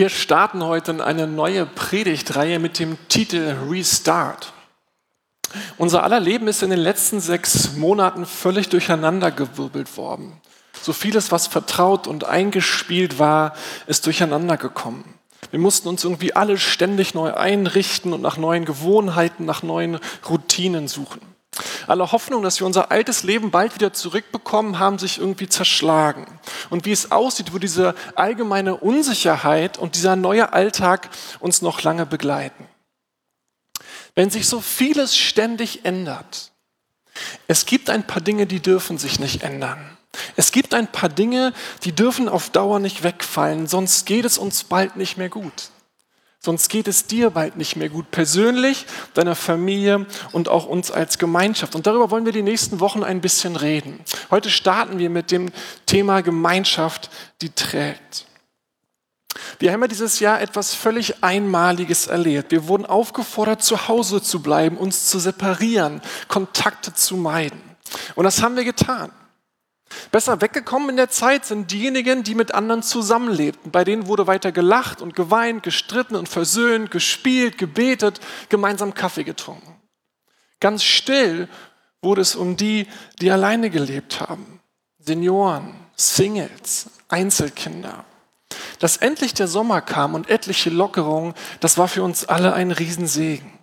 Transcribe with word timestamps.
Wir 0.00 0.08
starten 0.08 0.64
heute 0.64 0.92
in 0.92 1.02
eine 1.02 1.26
neue 1.26 1.66
Predigtreihe 1.66 2.58
mit 2.58 2.78
dem 2.78 2.96
Titel 3.08 3.54
Restart. 3.68 4.54
Unser 5.76 6.04
aller 6.04 6.20
Leben 6.20 6.48
ist 6.48 6.62
in 6.62 6.70
den 6.70 6.78
letzten 6.78 7.20
sechs 7.20 7.74
Monaten 7.76 8.24
völlig 8.24 8.70
durcheinandergewirbelt 8.70 9.98
worden. 9.98 10.40
So 10.80 10.94
vieles, 10.94 11.32
was 11.32 11.48
vertraut 11.48 12.06
und 12.06 12.24
eingespielt 12.24 13.18
war, 13.18 13.52
ist 13.88 14.06
durcheinander 14.06 14.56
gekommen. 14.56 15.04
Wir 15.50 15.60
mussten 15.60 15.86
uns 15.88 16.02
irgendwie 16.02 16.34
alle 16.34 16.56
ständig 16.56 17.12
neu 17.12 17.34
einrichten 17.34 18.14
und 18.14 18.22
nach 18.22 18.38
neuen 18.38 18.64
Gewohnheiten, 18.64 19.44
nach 19.44 19.62
neuen 19.62 19.98
Routinen 20.26 20.88
suchen. 20.88 21.20
Alle 21.86 22.12
Hoffnung, 22.12 22.42
dass 22.42 22.60
wir 22.60 22.66
unser 22.66 22.90
altes 22.90 23.22
Leben 23.22 23.50
bald 23.50 23.74
wieder 23.74 23.92
zurückbekommen, 23.92 24.78
haben 24.78 24.98
sich 24.98 25.18
irgendwie 25.18 25.48
zerschlagen. 25.48 26.26
Und 26.68 26.84
wie 26.84 26.92
es 26.92 27.10
aussieht, 27.10 27.52
wo 27.52 27.58
diese 27.58 27.94
allgemeine 28.14 28.76
Unsicherheit 28.76 29.78
und 29.78 29.94
dieser 29.94 30.16
neue 30.16 30.52
Alltag 30.52 31.10
uns 31.40 31.62
noch 31.62 31.82
lange 31.82 32.06
begleiten. 32.06 32.66
Wenn 34.14 34.30
sich 34.30 34.46
so 34.46 34.60
vieles 34.60 35.16
ständig 35.16 35.84
ändert, 35.84 36.52
es 37.46 37.66
gibt 37.66 37.90
ein 37.90 38.06
paar 38.06 38.22
Dinge, 38.22 38.46
die 38.46 38.60
dürfen 38.60 38.98
sich 38.98 39.20
nicht 39.20 39.42
ändern. 39.42 39.96
Es 40.36 40.52
gibt 40.52 40.74
ein 40.74 40.90
paar 40.90 41.08
Dinge, 41.08 41.52
die 41.84 41.92
dürfen 41.92 42.28
auf 42.28 42.50
Dauer 42.50 42.80
nicht 42.80 43.02
wegfallen, 43.02 43.66
sonst 43.66 44.06
geht 44.06 44.24
es 44.24 44.38
uns 44.38 44.64
bald 44.64 44.96
nicht 44.96 45.16
mehr 45.16 45.28
gut. 45.28 45.70
Sonst 46.42 46.70
geht 46.70 46.88
es 46.88 47.06
dir 47.06 47.28
bald 47.28 47.56
nicht 47.56 47.76
mehr 47.76 47.90
gut, 47.90 48.10
persönlich, 48.10 48.86
deiner 49.12 49.34
Familie 49.34 50.06
und 50.32 50.48
auch 50.48 50.64
uns 50.64 50.90
als 50.90 51.18
Gemeinschaft. 51.18 51.74
Und 51.74 51.86
darüber 51.86 52.10
wollen 52.10 52.24
wir 52.24 52.32
die 52.32 52.42
nächsten 52.42 52.80
Wochen 52.80 53.04
ein 53.04 53.20
bisschen 53.20 53.56
reden. 53.56 54.00
Heute 54.30 54.48
starten 54.48 54.98
wir 54.98 55.10
mit 55.10 55.30
dem 55.30 55.50
Thema 55.84 56.22
Gemeinschaft, 56.22 57.10
die 57.42 57.50
trägt. 57.50 58.26
Wir 59.58 59.72
haben 59.72 59.82
ja 59.82 59.88
dieses 59.88 60.18
Jahr 60.20 60.40
etwas 60.40 60.72
völlig 60.72 61.22
Einmaliges 61.22 62.06
erlebt. 62.06 62.52
Wir 62.52 62.66
wurden 62.66 62.86
aufgefordert, 62.86 63.62
zu 63.62 63.88
Hause 63.88 64.22
zu 64.22 64.40
bleiben, 64.40 64.78
uns 64.78 65.08
zu 65.08 65.18
separieren, 65.18 66.00
Kontakte 66.28 66.94
zu 66.94 67.18
meiden. 67.18 67.60
Und 68.14 68.24
das 68.24 68.42
haben 68.42 68.56
wir 68.56 68.64
getan. 68.64 69.12
Besser 70.10 70.40
weggekommen 70.40 70.90
in 70.90 70.96
der 70.96 71.08
Zeit 71.08 71.44
sind 71.44 71.70
diejenigen, 71.70 72.22
die 72.22 72.34
mit 72.34 72.52
anderen 72.52 72.82
zusammenlebten. 72.82 73.70
Bei 73.70 73.84
denen 73.84 74.06
wurde 74.06 74.26
weiter 74.26 74.52
gelacht 74.52 75.02
und 75.02 75.14
geweint, 75.14 75.62
gestritten 75.62 76.16
und 76.16 76.28
versöhnt, 76.28 76.90
gespielt, 76.90 77.58
gebetet, 77.58 78.20
gemeinsam 78.48 78.94
Kaffee 78.94 79.24
getrunken. 79.24 79.76
Ganz 80.60 80.82
still 80.82 81.48
wurde 82.02 82.22
es 82.22 82.34
um 82.34 82.56
die, 82.56 82.86
die 83.20 83.30
alleine 83.30 83.70
gelebt 83.70 84.20
haben. 84.20 84.60
Senioren, 84.98 85.74
Singles, 85.96 86.90
Einzelkinder. 87.08 88.04
Dass 88.78 88.96
endlich 88.96 89.34
der 89.34 89.48
Sommer 89.48 89.80
kam 89.80 90.14
und 90.14 90.28
etliche 90.28 90.70
Lockerungen, 90.70 91.34
das 91.60 91.78
war 91.78 91.88
für 91.88 92.02
uns 92.02 92.24
alle 92.24 92.52
ein 92.52 92.70
Riesensegen. 92.70 93.59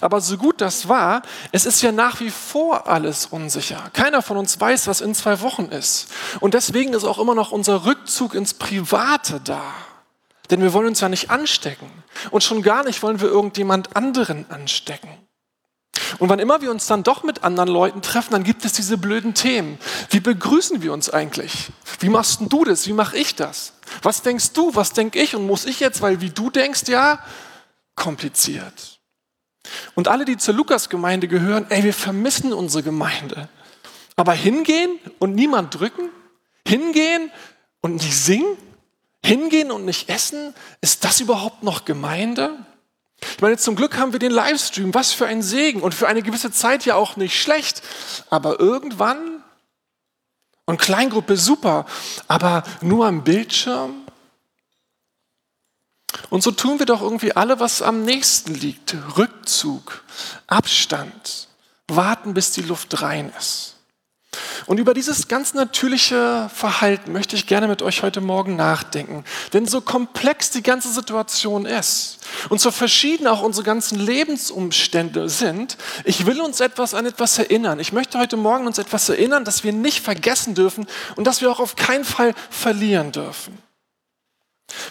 Aber 0.00 0.20
so 0.20 0.36
gut 0.36 0.60
das 0.60 0.88
war, 0.88 1.22
es 1.52 1.66
ist 1.66 1.82
ja 1.82 1.92
nach 1.92 2.20
wie 2.20 2.30
vor 2.30 2.88
alles 2.88 3.26
unsicher. 3.26 3.90
Keiner 3.92 4.22
von 4.22 4.36
uns 4.36 4.58
weiß, 4.60 4.86
was 4.86 5.00
in 5.00 5.14
zwei 5.14 5.40
Wochen 5.40 5.66
ist. 5.66 6.08
Und 6.40 6.54
deswegen 6.54 6.94
ist 6.94 7.04
auch 7.04 7.18
immer 7.18 7.34
noch 7.34 7.52
unser 7.52 7.84
Rückzug 7.84 8.34
ins 8.34 8.54
Private 8.54 9.40
da. 9.40 9.62
Denn 10.50 10.62
wir 10.62 10.72
wollen 10.72 10.88
uns 10.88 11.00
ja 11.00 11.08
nicht 11.08 11.30
anstecken. 11.30 11.90
Und 12.30 12.42
schon 12.44 12.62
gar 12.62 12.84
nicht 12.84 13.02
wollen 13.02 13.20
wir 13.20 13.28
irgendjemand 13.28 13.96
anderen 13.96 14.50
anstecken. 14.50 15.08
Und 16.18 16.28
wann 16.28 16.38
immer 16.38 16.60
wir 16.60 16.70
uns 16.70 16.86
dann 16.86 17.02
doch 17.02 17.22
mit 17.22 17.44
anderen 17.44 17.68
Leuten 17.68 18.02
treffen, 18.02 18.32
dann 18.32 18.44
gibt 18.44 18.64
es 18.64 18.72
diese 18.72 18.98
blöden 18.98 19.34
Themen. 19.34 19.78
Wie 20.10 20.20
begrüßen 20.20 20.82
wir 20.82 20.92
uns 20.92 21.10
eigentlich? 21.10 21.70
Wie 22.00 22.08
machst 22.08 22.40
du 22.40 22.64
das? 22.64 22.86
Wie 22.86 22.92
mache 22.92 23.16
ich 23.16 23.34
das? 23.36 23.74
Was 24.02 24.22
denkst 24.22 24.52
du? 24.52 24.74
Was 24.74 24.92
denke 24.92 25.20
ich? 25.20 25.34
Und 25.34 25.46
muss 25.46 25.66
ich 25.66 25.80
jetzt, 25.80 26.02
weil 26.02 26.20
wie 26.20 26.30
du 26.30 26.50
denkst, 26.50 26.82
ja, 26.88 27.20
kompliziert. 27.94 28.93
Und 29.94 30.08
alle, 30.08 30.24
die 30.24 30.36
zur 30.36 30.54
Lukas-Gemeinde 30.54 31.28
gehören, 31.28 31.66
ey, 31.70 31.84
wir 31.84 31.94
vermissen 31.94 32.52
unsere 32.52 32.82
Gemeinde. 32.82 33.48
Aber 34.16 34.32
hingehen 34.32 34.98
und 35.18 35.34
niemand 35.34 35.78
drücken? 35.78 36.10
Hingehen 36.66 37.30
und 37.80 37.94
nicht 37.94 38.16
singen? 38.16 38.56
Hingehen 39.24 39.70
und 39.70 39.84
nicht 39.84 40.08
essen? 40.08 40.54
Ist 40.80 41.04
das 41.04 41.20
überhaupt 41.20 41.62
noch 41.62 41.84
Gemeinde? 41.84 42.56
Ich 43.20 43.40
meine, 43.40 43.56
zum 43.56 43.74
Glück 43.74 43.96
haben 43.96 44.12
wir 44.12 44.20
den 44.20 44.32
Livestream. 44.32 44.92
Was 44.94 45.12
für 45.12 45.26
ein 45.26 45.42
Segen. 45.42 45.80
Und 45.80 45.94
für 45.94 46.08
eine 46.08 46.22
gewisse 46.22 46.50
Zeit 46.52 46.84
ja 46.84 46.94
auch 46.94 47.16
nicht 47.16 47.40
schlecht. 47.40 47.82
Aber 48.30 48.60
irgendwann, 48.60 49.42
und 50.66 50.80
Kleingruppe 50.80 51.36
super, 51.36 51.84
aber 52.26 52.62
nur 52.80 53.06
am 53.06 53.22
Bildschirm? 53.22 54.03
Und 56.30 56.42
so 56.42 56.50
tun 56.50 56.78
wir 56.78 56.86
doch 56.86 57.02
irgendwie 57.02 57.34
alle, 57.36 57.60
was 57.60 57.82
am 57.82 58.02
nächsten 58.02 58.54
liegt. 58.54 58.96
Rückzug, 59.16 60.04
Abstand, 60.46 61.48
warten, 61.88 62.34
bis 62.34 62.52
die 62.52 62.62
Luft 62.62 63.02
rein 63.02 63.32
ist. 63.38 63.74
Und 64.66 64.78
über 64.78 64.94
dieses 64.94 65.28
ganz 65.28 65.54
natürliche 65.54 66.50
Verhalten 66.52 67.12
möchte 67.12 67.36
ich 67.36 67.46
gerne 67.46 67.68
mit 67.68 67.82
euch 67.82 68.02
heute 68.02 68.20
Morgen 68.20 68.56
nachdenken. 68.56 69.24
Denn 69.52 69.66
so 69.66 69.80
komplex 69.80 70.50
die 70.50 70.62
ganze 70.62 70.92
Situation 70.92 71.66
ist 71.66 72.18
und 72.48 72.60
so 72.60 72.70
verschieden 72.70 73.26
auch 73.26 73.42
unsere 73.42 73.64
ganzen 73.64 73.98
Lebensumstände 73.98 75.28
sind, 75.28 75.76
ich 76.04 76.26
will 76.26 76.40
uns 76.40 76.60
etwas 76.60 76.94
an 76.94 77.06
etwas 77.06 77.38
erinnern. 77.38 77.78
Ich 77.80 77.92
möchte 77.92 78.18
heute 78.18 78.36
Morgen 78.36 78.66
uns 78.66 78.78
etwas 78.78 79.08
erinnern, 79.08 79.44
das 79.44 79.64
wir 79.64 79.72
nicht 79.72 80.02
vergessen 80.02 80.54
dürfen 80.54 80.86
und 81.16 81.26
das 81.26 81.40
wir 81.40 81.50
auch 81.50 81.60
auf 81.60 81.76
keinen 81.76 82.04
Fall 82.04 82.34
verlieren 82.50 83.12
dürfen. 83.12 83.63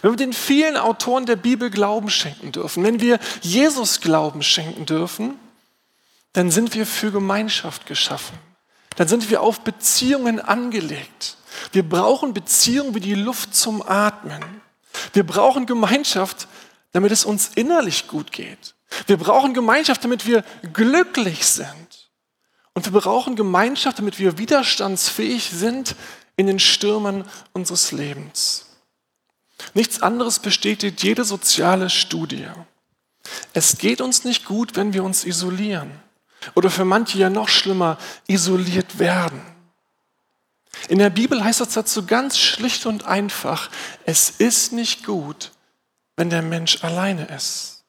Wenn 0.02 0.12
wir 0.12 0.16
den 0.16 0.32
vielen 0.32 0.76
Autoren 0.76 1.26
der 1.26 1.36
Bibel 1.36 1.70
Glauben 1.70 2.10
schenken 2.10 2.52
dürfen, 2.52 2.84
wenn 2.84 3.00
wir 3.00 3.18
Jesus 3.42 4.00
Glauben 4.00 4.42
schenken 4.42 4.86
dürfen, 4.86 5.38
dann 6.32 6.50
sind 6.50 6.74
wir 6.74 6.86
für 6.86 7.10
Gemeinschaft 7.10 7.86
geschaffen. 7.86 8.38
Dann 8.96 9.08
sind 9.08 9.30
wir 9.30 9.40
auf 9.40 9.60
Beziehungen 9.60 10.40
angelegt. 10.40 11.36
Wir 11.72 11.88
brauchen 11.88 12.34
Beziehungen 12.34 12.94
wie 12.94 13.00
die 13.00 13.14
Luft 13.14 13.54
zum 13.54 13.82
Atmen. 13.82 14.42
Wir 15.12 15.24
brauchen 15.24 15.66
Gemeinschaft, 15.66 16.48
damit 16.92 17.12
es 17.12 17.24
uns 17.24 17.50
innerlich 17.54 18.06
gut 18.06 18.30
geht. 18.30 18.74
Wir 19.06 19.16
brauchen 19.16 19.54
Gemeinschaft, 19.54 20.04
damit 20.04 20.26
wir 20.26 20.44
glücklich 20.72 21.46
sind. 21.46 22.10
Und 22.74 22.92
wir 22.92 23.00
brauchen 23.00 23.36
Gemeinschaft, 23.36 23.98
damit 23.98 24.18
wir 24.18 24.38
widerstandsfähig 24.38 25.50
sind 25.50 25.96
in 26.36 26.46
den 26.46 26.58
Stürmen 26.58 27.24
unseres 27.52 27.92
Lebens. 27.92 28.66
Nichts 29.72 30.02
anderes 30.02 30.38
bestätigt 30.38 31.02
jede 31.02 31.24
soziale 31.24 31.88
Studie. 31.90 32.46
Es 33.52 33.78
geht 33.78 34.00
uns 34.00 34.24
nicht 34.24 34.44
gut, 34.44 34.76
wenn 34.76 34.92
wir 34.92 35.04
uns 35.04 35.24
isolieren. 35.24 35.90
Oder 36.54 36.70
für 36.70 36.84
manche 36.84 37.18
ja 37.18 37.30
noch 37.30 37.48
schlimmer, 37.48 37.96
isoliert 38.26 38.98
werden. 38.98 39.40
In 40.88 40.98
der 40.98 41.10
Bibel 41.10 41.42
heißt 41.42 41.60
das 41.60 41.72
dazu 41.72 42.04
ganz 42.04 42.38
schlicht 42.38 42.84
und 42.84 43.04
einfach, 43.04 43.70
es 44.04 44.28
ist 44.30 44.72
nicht 44.72 45.04
gut, 45.04 45.52
wenn 46.16 46.30
der 46.30 46.42
Mensch 46.42 46.84
alleine 46.84 47.24
ist. 47.26 47.84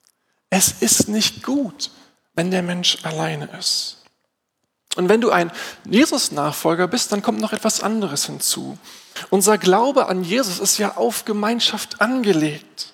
Es 0.50 0.82
ist 0.82 1.10
nicht 1.10 1.44
gut, 1.44 1.92
wenn 2.34 2.52
der 2.52 2.64
Mensch 2.64 3.00
alleine 3.04 3.50
ist. 3.60 4.05
Und 4.96 5.10
wenn 5.10 5.22
du 5.22 5.30
ein 5.30 5.52
Jesus-Nachfolger 5.86 6.88
bist, 6.88 7.12
dann 7.12 7.22
kommt 7.22 7.40
noch 7.40 7.54
etwas 7.54 7.82
anderes 7.82 8.26
hinzu. 8.26 8.78
Unser 9.30 9.58
Glaube 9.58 10.08
an 10.08 10.24
Jesus 10.24 10.60
ist 10.60 10.78
ja 10.78 10.96
auf 10.98 11.26
Gemeinschaft 11.26 12.02
angelegt. 12.02 12.94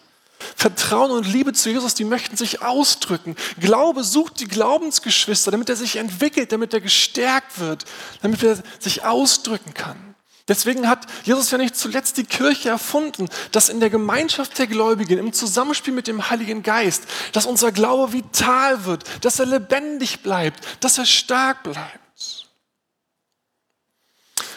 Vertrauen 0.56 1.12
und 1.12 1.28
Liebe 1.28 1.54
zu 1.54 1.70
Jesus, 1.70 1.94
die 1.94 2.04
möchten 2.04 2.36
sich 2.36 2.62
ausdrücken. 2.62 3.36
Glaube 3.60 4.04
sucht 4.04 4.40
die 4.40 4.48
Glaubensgeschwister, 4.48 5.52
damit 5.52 5.70
er 5.70 5.76
sich 5.76 5.98
entwickelt, 5.98 6.52
damit 6.52 6.74
er 6.74 6.82
gestärkt 6.82 7.60
wird, 7.60 7.86
damit 8.22 8.44
er 8.44 8.58
sich 8.80 9.04
ausdrücken 9.04 9.74
kann. 9.74 10.11
Deswegen 10.52 10.90
hat 10.90 11.08
Jesus 11.24 11.50
ja 11.50 11.58
nicht 11.58 11.78
zuletzt 11.78 12.18
die 12.18 12.26
Kirche 12.26 12.68
erfunden, 12.68 13.30
dass 13.54 13.70
in 13.70 13.80
der 13.80 13.90
Gemeinschaft 13.90 14.60
der 14.60 14.68
Gläubigen, 14.68 15.18
im 15.18 15.32
Zusammenspiel 15.32 15.94
mit 15.94 16.08
dem 16.08 16.30
Heiligen 16.30 16.62
Geist, 16.62 17.06
dass 17.32 17.46
unser 17.46 17.72
Glaube 17.72 18.12
vital 18.12 18.84
wird, 18.84 19.06
dass 19.24 19.40
er 19.40 19.46
lebendig 19.46 20.24
bleibt, 20.24 20.84
dass 20.84 20.98
er 20.98 21.06
stark 21.06 21.64
bleibt. 21.64 22.50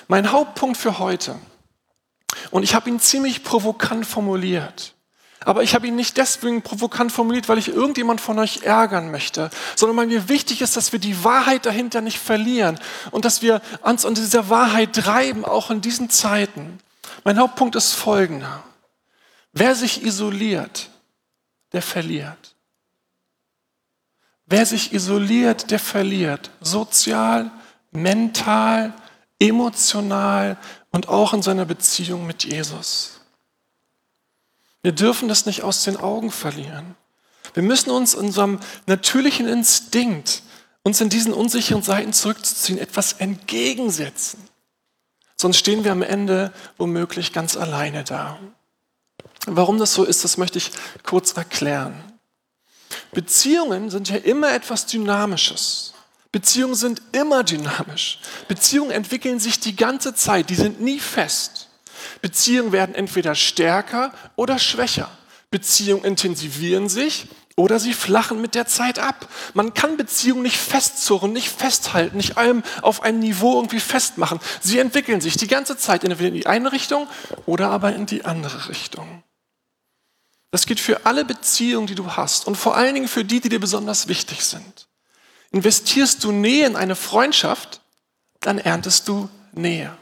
Mein 0.08 0.32
Hauptpunkt 0.32 0.78
für 0.78 0.98
heute 0.98 1.38
und 2.50 2.64
ich 2.64 2.74
habe 2.74 2.90
ihn 2.90 2.98
ziemlich 2.98 3.44
provokant 3.44 4.04
formuliert. 4.04 4.96
Aber 5.44 5.62
ich 5.62 5.74
habe 5.74 5.86
ihn 5.86 5.96
nicht 5.96 6.16
deswegen 6.16 6.62
provokant 6.62 7.12
formuliert, 7.12 7.48
weil 7.48 7.58
ich 7.58 7.68
irgendjemand 7.68 8.20
von 8.20 8.38
euch 8.38 8.62
ärgern 8.62 9.10
möchte, 9.10 9.50
sondern 9.76 9.96
weil 9.96 10.06
mir 10.06 10.28
wichtig 10.28 10.62
ist, 10.62 10.76
dass 10.76 10.92
wir 10.92 10.98
die 10.98 11.24
Wahrheit 11.24 11.66
dahinter 11.66 12.00
nicht 12.00 12.18
verlieren 12.18 12.78
und 13.10 13.24
dass 13.24 13.42
wir 13.42 13.60
uns 13.82 14.06
an 14.06 14.14
dieser 14.14 14.48
Wahrheit 14.48 14.94
treiben, 14.94 15.44
auch 15.44 15.70
in 15.70 15.80
diesen 15.80 16.10
Zeiten. 16.10 16.78
Mein 17.24 17.38
Hauptpunkt 17.38 17.76
ist 17.76 17.92
folgender. 17.92 18.62
Wer 19.52 19.74
sich 19.74 20.04
isoliert, 20.04 20.88
der 21.72 21.82
verliert. 21.82 22.54
Wer 24.46 24.66
sich 24.66 24.92
isoliert, 24.92 25.70
der 25.70 25.78
verliert. 25.78 26.50
Sozial, 26.60 27.50
mental, 27.90 28.92
emotional 29.38 30.56
und 30.90 31.08
auch 31.08 31.32
in 31.34 31.42
seiner 31.42 31.64
Beziehung 31.64 32.26
mit 32.26 32.44
Jesus. 32.44 33.13
Wir 34.84 34.92
dürfen 34.92 35.28
das 35.28 35.46
nicht 35.46 35.62
aus 35.62 35.82
den 35.82 35.96
Augen 35.96 36.30
verlieren. 36.30 36.94
Wir 37.54 37.62
müssen 37.62 37.90
uns 37.90 38.14
unserem 38.14 38.60
natürlichen 38.84 39.48
Instinkt, 39.48 40.42
uns 40.82 41.00
in 41.00 41.08
diesen 41.08 41.32
unsicheren 41.32 41.82
Seiten 41.82 42.12
zurückzuziehen, 42.12 42.78
etwas 42.78 43.14
entgegensetzen. 43.14 44.38
Sonst 45.38 45.56
stehen 45.56 45.84
wir 45.84 45.92
am 45.92 46.02
Ende 46.02 46.52
womöglich 46.76 47.32
ganz 47.32 47.56
alleine 47.56 48.04
da. 48.04 48.38
Warum 49.46 49.78
das 49.78 49.94
so 49.94 50.04
ist, 50.04 50.22
das 50.22 50.36
möchte 50.36 50.58
ich 50.58 50.70
kurz 51.02 51.32
erklären. 51.32 51.94
Beziehungen 53.12 53.88
sind 53.88 54.10
ja 54.10 54.16
immer 54.16 54.52
etwas 54.52 54.84
Dynamisches. 54.84 55.94
Beziehungen 56.30 56.74
sind 56.74 57.00
immer 57.12 57.42
dynamisch. 57.42 58.18
Beziehungen 58.48 58.90
entwickeln 58.90 59.40
sich 59.40 59.60
die 59.60 59.76
ganze 59.76 60.14
Zeit, 60.14 60.50
die 60.50 60.56
sind 60.56 60.82
nie 60.82 61.00
fest. 61.00 61.63
Beziehungen 62.20 62.72
werden 62.72 62.94
entweder 62.94 63.34
stärker 63.34 64.12
oder 64.36 64.58
schwächer. 64.58 65.10
Beziehungen 65.50 66.04
intensivieren 66.04 66.88
sich 66.88 67.28
oder 67.56 67.78
sie 67.78 67.94
flachen 67.94 68.40
mit 68.40 68.54
der 68.54 68.66
Zeit 68.66 68.98
ab. 68.98 69.28
Man 69.54 69.74
kann 69.74 69.96
Beziehungen 69.96 70.42
nicht 70.42 70.56
festzurren, 70.56 71.32
nicht 71.32 71.48
festhalten, 71.48 72.16
nicht 72.16 72.36
allem 72.36 72.62
auf 72.82 73.02
einem 73.02 73.20
Niveau 73.20 73.54
irgendwie 73.54 73.80
festmachen. 73.80 74.40
Sie 74.60 74.78
entwickeln 74.78 75.20
sich 75.20 75.36
die 75.36 75.46
ganze 75.46 75.76
Zeit 75.76 76.02
entweder 76.02 76.28
in 76.28 76.34
die 76.34 76.46
eine 76.46 76.72
Richtung 76.72 77.06
oder 77.46 77.70
aber 77.70 77.94
in 77.94 78.06
die 78.06 78.24
andere 78.24 78.68
Richtung. 78.68 79.22
Das 80.50 80.66
geht 80.66 80.80
für 80.80 81.06
alle 81.06 81.24
Beziehungen, 81.24 81.86
die 81.86 81.94
du 81.94 82.12
hast 82.12 82.46
und 82.46 82.56
vor 82.56 82.76
allen 82.76 82.94
Dingen 82.94 83.08
für 83.08 83.24
die, 83.24 83.40
die 83.40 83.48
dir 83.48 83.60
besonders 83.60 84.08
wichtig 84.08 84.44
sind. 84.44 84.88
Investierst 85.50 86.22
du 86.24 86.32
Nähe 86.32 86.66
in 86.66 86.74
eine 86.74 86.96
Freundschaft, 86.96 87.80
dann 88.40 88.58
erntest 88.58 89.06
du 89.06 89.28
Nähe. 89.52 89.96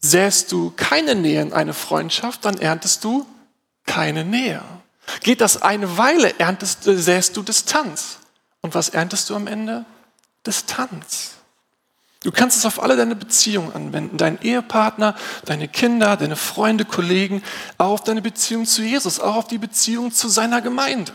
Säst 0.00 0.52
du 0.52 0.72
keine 0.76 1.14
Nähe 1.14 1.42
in 1.42 1.52
eine 1.52 1.74
Freundschaft, 1.74 2.44
dann 2.44 2.58
erntest 2.58 3.04
du 3.04 3.26
keine 3.86 4.24
Nähe. 4.24 4.62
Geht 5.22 5.40
das 5.40 5.60
eine 5.60 5.98
Weile, 5.98 6.38
erntest, 6.38 6.84
säst 6.84 7.36
du 7.36 7.42
Distanz. 7.42 8.18
Und 8.62 8.74
was 8.74 8.90
erntest 8.90 9.28
du 9.30 9.36
am 9.36 9.46
Ende? 9.46 9.84
Distanz. 10.46 11.32
Du 12.22 12.30
kannst 12.30 12.58
es 12.58 12.66
auf 12.66 12.82
alle 12.82 12.96
deine 12.96 13.16
Beziehungen 13.16 13.72
anwenden, 13.72 14.18
deinen 14.18 14.40
Ehepartner, 14.42 15.16
deine 15.46 15.68
Kinder, 15.68 16.18
deine 16.18 16.36
Freunde, 16.36 16.84
Kollegen, 16.84 17.42
auch 17.78 17.92
auf 17.92 18.04
deine 18.04 18.20
Beziehung 18.20 18.66
zu 18.66 18.82
Jesus, 18.82 19.20
auch 19.20 19.36
auf 19.36 19.48
die 19.48 19.58
Beziehung 19.58 20.12
zu 20.12 20.28
seiner 20.28 20.60
Gemeinde. 20.60 21.12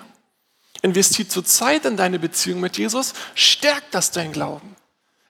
Investiert 0.81 1.31
zu 1.31 1.43
Zeit 1.43 1.85
in 1.85 1.95
deine 1.95 2.17
Beziehung 2.17 2.59
mit 2.59 2.77
Jesus, 2.77 3.13
stärkt 3.35 3.93
das 3.93 4.11
dein 4.11 4.31
Glauben. 4.31 4.75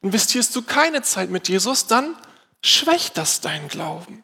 Investierst 0.01 0.55
du 0.55 0.61
keine 0.61 1.01
Zeit 1.01 1.29
mit 1.29 1.49
Jesus, 1.49 1.87
dann 1.87 2.15
schwächt 2.61 3.17
das 3.17 3.41
dein 3.41 3.67
Glauben. 3.67 4.23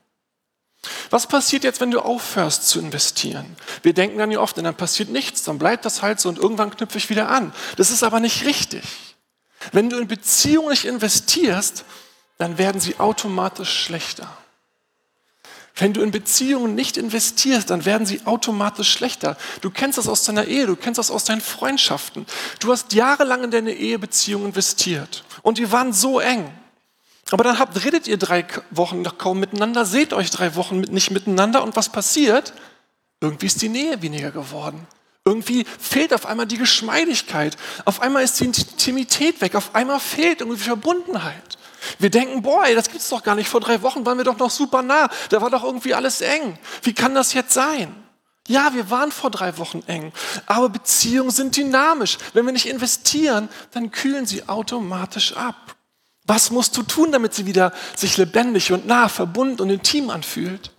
Was 1.10 1.28
passiert 1.28 1.64
jetzt, 1.64 1.80
wenn 1.80 1.92
du 1.92 2.00
aufhörst 2.00 2.68
zu 2.68 2.80
investieren? 2.80 3.56
Wir 3.84 3.94
denken 3.94 4.18
dann 4.18 4.32
ja 4.32 4.40
oft, 4.40 4.58
dann 4.58 4.76
passiert 4.76 5.10
nichts, 5.10 5.44
dann 5.44 5.60
bleibt 5.60 5.86
das 5.86 6.02
halt 6.02 6.20
so 6.20 6.30
und 6.30 6.40
irgendwann 6.40 6.76
knüpfe 6.76 6.98
ich 6.98 7.10
wieder 7.10 7.30
an. 7.30 7.54
Das 7.78 7.92
ist 7.92 8.04
aber 8.04 8.20
nicht 8.20 8.46
richtig. 8.46 8.84
Wenn 9.72 9.90
du 9.90 10.00
in 10.00 10.08
Beziehungen 10.08 10.70
nicht 10.70 10.86
investierst, 10.86 11.86
dann 12.40 12.58
werden 12.58 12.82
sie 12.82 13.00
automatisch 13.00 13.84
schlechter. 13.84 14.36
Wenn 15.76 15.94
du 15.94 16.02
in 16.02 16.12
Beziehungen 16.12 16.76
nicht 16.76 16.98
investierst, 16.98 17.70
dann 17.70 17.86
werden 17.86 18.06
sie 18.06 18.26
automatisch 18.26 18.92
schlechter. 18.92 19.38
Du 19.62 19.70
kennst 19.70 19.98
das 19.98 20.08
aus 20.08 20.24
deiner 20.24 20.46
Ehe, 20.46 20.66
du 20.66 20.76
kennst 20.76 20.98
das 20.98 21.12
aus 21.12 21.24
deinen 21.24 21.42
Freundschaften. 21.42 22.26
Du 22.60 22.72
hast 22.72 22.94
jahrelang 22.94 23.44
in 23.44 23.52
deine 23.52 23.74
Ehebeziehung 23.74 24.46
investiert 24.46 25.24
und 25.44 25.58
die 25.58 25.72
waren 25.72 25.94
so 25.94 26.20
eng. 26.20 26.52
Aber 27.32 27.44
dann 27.44 27.60
habt, 27.60 27.84
redet 27.84 28.08
ihr 28.08 28.18
drei 28.18 28.46
Wochen 28.72 29.02
noch 29.02 29.18
kaum 29.18 29.40
miteinander, 29.40 29.86
seht 29.86 30.14
euch 30.14 30.30
drei 30.30 30.56
Wochen 30.56 30.82
nicht 30.82 31.12
miteinander 31.12 31.64
und 31.64 31.76
was 31.76 31.90
passiert? 31.90 32.54
Irgendwie 33.22 33.46
ist 33.46 33.62
die 33.62 33.70
Nähe 33.70 34.02
weniger 34.02 34.32
geworden. 34.32 34.86
Irgendwie 35.24 35.66
fehlt 35.80 36.14
auf 36.14 36.26
einmal 36.26 36.48
die 36.48 36.58
Geschmeidigkeit. 36.58 37.56
Auf 37.86 38.02
einmal 38.02 38.24
ist 38.24 38.40
die 38.40 38.46
Intimität 38.46 39.40
weg. 39.40 39.56
Auf 39.56 39.76
einmal 39.76 40.00
fehlt 40.00 40.42
irgendwie 40.42 40.62
Verbundenheit. 40.62 41.58
Wir 42.00 42.10
denken, 42.10 42.42
boah, 42.42 42.66
das 42.74 42.90
gibt's 42.90 43.10
doch 43.10 43.24
gar 43.24 43.36
nicht. 43.36 43.48
Vor 43.48 43.60
drei 43.60 43.82
Wochen 43.84 44.06
waren 44.06 44.18
wir 44.18 44.26
doch 44.26 44.38
noch 44.38 44.50
super 44.50 44.82
nah. 44.82 45.10
Da 45.30 45.42
war 45.42 45.52
doch 45.52 45.64
irgendwie 45.64 45.94
alles 45.94 46.22
eng. 46.22 46.58
Wie 46.82 46.94
kann 46.94 47.14
das 47.14 47.34
jetzt 47.34 47.54
sein? 47.54 47.96
Ja, 48.48 48.74
wir 48.74 48.90
waren 48.90 49.12
vor 49.12 49.30
drei 49.30 49.58
Wochen 49.60 49.84
eng. 49.86 50.12
Aber 50.48 50.70
Beziehungen 50.70 51.30
sind 51.30 51.56
dynamisch. 51.56 52.18
Wenn 52.34 52.46
wir 52.46 52.54
nicht 52.54 52.68
investieren, 52.68 53.50
dann 53.72 53.92
kühlen 53.92 54.26
sie 54.26 54.50
automatisch 54.50 55.38
ab. 55.38 55.76
Was 56.26 56.52
musst 56.52 56.78
du 56.78 56.84
tun, 56.84 57.12
damit 57.12 57.34
sie 57.34 57.46
wieder 57.46 57.74
sich 57.96 58.18
lebendig 58.18 58.72
und 58.72 58.86
nah, 58.86 59.10
verbunden 59.10 59.62
und 59.62 59.70
intim 59.70 60.10
anfühlt? 60.10 60.72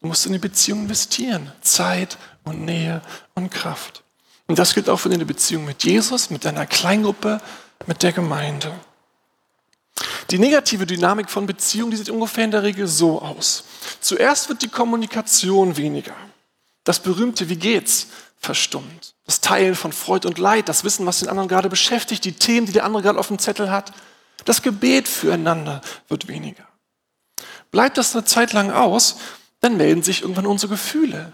Du 0.00 0.08
musst 0.08 0.26
in 0.26 0.32
die 0.32 0.38
Beziehung 0.38 0.82
investieren. 0.82 1.52
Zeit 1.60 2.16
und 2.44 2.64
Nähe 2.64 3.02
und 3.34 3.50
Kraft. 3.50 4.02
Und 4.46 4.58
das 4.58 4.74
gilt 4.74 4.88
auch 4.88 4.98
für 4.98 5.08
deine 5.08 5.26
Beziehung 5.26 5.64
mit 5.64 5.82
Jesus, 5.84 6.30
mit 6.30 6.44
deiner 6.44 6.66
Kleingruppe, 6.66 7.40
mit 7.86 8.02
der 8.02 8.12
Gemeinde. 8.12 8.72
Die 10.30 10.38
negative 10.38 10.86
Dynamik 10.86 11.30
von 11.30 11.46
Beziehungen, 11.46 11.90
die 11.90 11.96
sieht 11.96 12.10
ungefähr 12.10 12.44
in 12.44 12.50
der 12.50 12.62
Regel 12.62 12.86
so 12.86 13.20
aus. 13.20 13.64
Zuerst 14.00 14.48
wird 14.48 14.62
die 14.62 14.68
Kommunikation 14.68 15.76
weniger. 15.76 16.14
Das 16.84 17.00
berühmte 17.00 17.48
Wie 17.48 17.56
geht's 17.56 18.08
verstummt. 18.38 19.15
Das 19.26 19.40
Teilen 19.40 19.74
von 19.74 19.92
Freud 19.92 20.26
und 20.26 20.38
Leid, 20.38 20.68
das 20.68 20.84
Wissen, 20.84 21.04
was 21.04 21.18
den 21.18 21.28
anderen 21.28 21.48
gerade 21.48 21.68
beschäftigt, 21.68 22.24
die 22.24 22.32
Themen, 22.32 22.66
die 22.66 22.72
der 22.72 22.84
andere 22.84 23.02
gerade 23.02 23.18
auf 23.18 23.28
dem 23.28 23.38
Zettel 23.38 23.70
hat. 23.70 23.92
Das 24.44 24.62
Gebet 24.62 25.08
füreinander 25.08 25.80
wird 26.08 26.28
weniger. 26.28 26.64
Bleibt 27.70 27.98
das 27.98 28.14
eine 28.14 28.24
Zeit 28.24 28.52
lang 28.52 28.70
aus, 28.70 29.16
dann 29.60 29.76
melden 29.76 30.02
sich 30.02 30.22
irgendwann 30.22 30.46
unsere 30.46 30.70
Gefühle. 30.70 31.32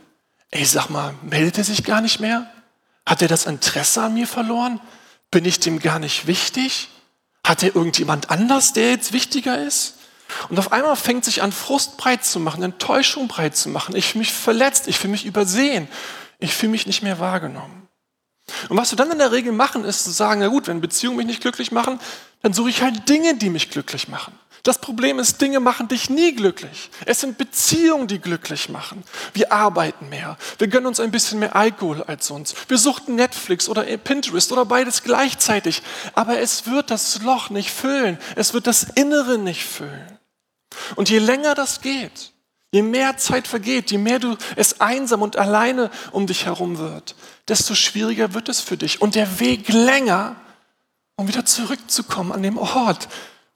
Ey, 0.50 0.64
sag 0.64 0.88
mal, 0.88 1.14
meldet 1.22 1.58
er 1.58 1.64
sich 1.64 1.84
gar 1.84 2.00
nicht 2.00 2.20
mehr? 2.20 2.50
Hat 3.06 3.20
er 3.22 3.28
das 3.28 3.46
Interesse 3.46 4.02
an 4.02 4.14
mir 4.14 4.26
verloren? 4.26 4.80
Bin 5.30 5.44
ich 5.44 5.60
dem 5.60 5.78
gar 5.78 5.98
nicht 5.98 6.26
wichtig? 6.26 6.88
Hat 7.46 7.62
er 7.62 7.74
irgendjemand 7.74 8.30
anders, 8.30 8.72
der 8.72 8.90
jetzt 8.90 9.12
wichtiger 9.12 9.62
ist? 9.62 9.94
Und 10.48 10.58
auf 10.58 10.72
einmal 10.72 10.96
fängt 10.96 11.24
sich 11.24 11.42
an, 11.42 11.52
Frust 11.52 11.96
breit 11.96 12.24
zu 12.24 12.40
machen, 12.40 12.62
Enttäuschung 12.62 13.28
breit 13.28 13.56
zu 13.56 13.68
machen. 13.68 13.96
Ich 13.96 14.06
fühle 14.06 14.20
mich 14.20 14.32
verletzt, 14.32 14.88
ich 14.88 14.98
fühle 14.98 15.12
mich 15.12 15.26
übersehen, 15.26 15.88
ich 16.38 16.54
fühle 16.54 16.72
mich 16.72 16.86
nicht 16.86 17.02
mehr 17.02 17.18
wahrgenommen. 17.18 17.81
Und 18.68 18.76
was 18.76 18.92
wir 18.92 18.96
dann 18.96 19.10
in 19.10 19.18
der 19.18 19.32
Regel 19.32 19.52
machen, 19.52 19.84
ist 19.84 20.04
zu 20.04 20.10
sagen, 20.10 20.40
na 20.40 20.48
gut, 20.48 20.68
wenn 20.68 20.80
Beziehungen 20.80 21.16
mich 21.18 21.26
nicht 21.26 21.42
glücklich 21.42 21.72
machen, 21.72 21.98
dann 22.42 22.52
suche 22.52 22.70
ich 22.70 22.82
halt 22.82 23.08
Dinge, 23.08 23.36
die 23.36 23.50
mich 23.50 23.70
glücklich 23.70 24.08
machen. 24.08 24.32
Das 24.62 24.78
Problem 24.78 25.18
ist, 25.18 25.40
Dinge 25.40 25.58
machen 25.58 25.88
dich 25.88 26.08
nie 26.08 26.34
glücklich. 26.34 26.90
Es 27.04 27.20
sind 27.20 27.36
Beziehungen, 27.36 28.06
die 28.06 28.20
glücklich 28.20 28.68
machen. 28.68 29.02
Wir 29.34 29.50
arbeiten 29.50 30.08
mehr. 30.08 30.36
Wir 30.58 30.68
gönnen 30.68 30.86
uns 30.86 31.00
ein 31.00 31.10
bisschen 31.10 31.40
mehr 31.40 31.56
Alkohol 31.56 32.04
als 32.04 32.28
sonst. 32.28 32.70
Wir 32.70 32.78
suchten 32.78 33.16
Netflix 33.16 33.68
oder 33.68 33.82
Pinterest 33.82 34.52
oder 34.52 34.64
beides 34.64 35.02
gleichzeitig. 35.02 35.82
Aber 36.14 36.38
es 36.38 36.66
wird 36.66 36.92
das 36.92 37.22
Loch 37.22 37.50
nicht 37.50 37.70
füllen. 37.70 38.18
Es 38.36 38.54
wird 38.54 38.68
das 38.68 38.84
Innere 38.84 39.36
nicht 39.36 39.64
füllen. 39.64 40.18
Und 40.94 41.10
je 41.10 41.18
länger 41.18 41.56
das 41.56 41.80
geht, 41.80 42.32
je 42.70 42.82
mehr 42.82 43.16
Zeit 43.16 43.48
vergeht, 43.48 43.90
je 43.90 43.98
mehr 43.98 44.20
du 44.20 44.36
es 44.54 44.80
einsam 44.80 45.22
und 45.22 45.36
alleine 45.36 45.90
um 46.12 46.28
dich 46.28 46.46
herum 46.46 46.78
wird, 46.78 47.16
desto 47.48 47.74
schwieriger 47.74 48.34
wird 48.34 48.48
es 48.48 48.60
für 48.60 48.76
dich. 48.76 49.00
Und 49.00 49.14
der 49.14 49.40
Weg 49.40 49.68
länger, 49.68 50.36
um 51.16 51.28
wieder 51.28 51.44
zurückzukommen 51.44 52.32
an 52.32 52.42
dem 52.42 52.58
Ort, 52.58 53.08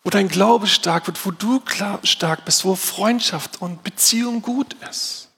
wo 0.05 0.11
dein 0.11 0.29
Glaube 0.29 0.67
stark 0.67 1.07
wird, 1.07 1.25
wo 1.25 1.31
du 1.31 1.63
stark 2.05 2.45
bist, 2.45 2.65
wo 2.65 2.75
Freundschaft 2.75 3.61
und 3.61 3.83
Beziehung 3.83 4.43
gut 4.43 4.77
ist. 4.89 5.29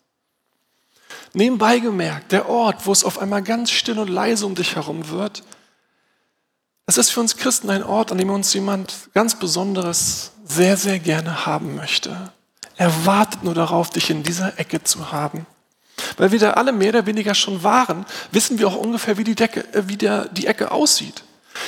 Nebenbei 1.33 1.79
gemerkt, 1.79 2.33
der 2.33 2.49
Ort, 2.49 2.87
wo 2.87 2.93
es 2.93 3.05
auf 3.05 3.19
einmal 3.19 3.43
ganz 3.43 3.71
still 3.71 3.99
und 3.99 4.09
leise 4.09 4.47
um 4.47 4.55
dich 4.55 4.77
herum 4.77 5.09
wird, 5.11 5.43
das 6.87 6.97
ist 6.97 7.11
für 7.11 7.21
uns 7.21 7.37
Christen 7.37 7.69
ein 7.69 7.83
Ort, 7.83 8.13
an 8.13 8.19
dem 8.19 8.31
uns 8.31 8.55
jemand 8.55 9.11
ganz 9.13 9.39
Besonderes 9.39 10.33
sehr, 10.45 10.79
sehr 10.79 10.99
gerne 10.99 11.45
haben 11.45 11.77
möchte. 11.77 12.33
Er 12.77 13.05
wartet 13.05 13.45
nur 13.45 13.55
darauf, 13.55 13.91
dich 13.91 14.09
in 14.09 14.23
dieser 14.23 14.59
Ecke 14.59 14.83
zu 14.83 15.13
haben. 15.13 15.47
Weil 16.17 16.33
wir 16.33 16.39
da 16.39 16.53
alle 16.53 16.73
mehr 16.73 16.91
oder 16.91 17.07
weniger 17.07 17.35
schon 17.35 17.63
waren, 17.63 18.07
wissen 18.33 18.59
wir 18.59 18.69
auch 18.69 18.77
ungefähr, 18.77 19.19
wie 19.19 19.25
die, 19.25 19.35
Decke, 19.35 19.61
äh, 19.73 19.85
wie 19.87 19.97
der, 19.97 20.27
die 20.29 20.47
Ecke 20.47 20.71
aussieht. 20.71 21.23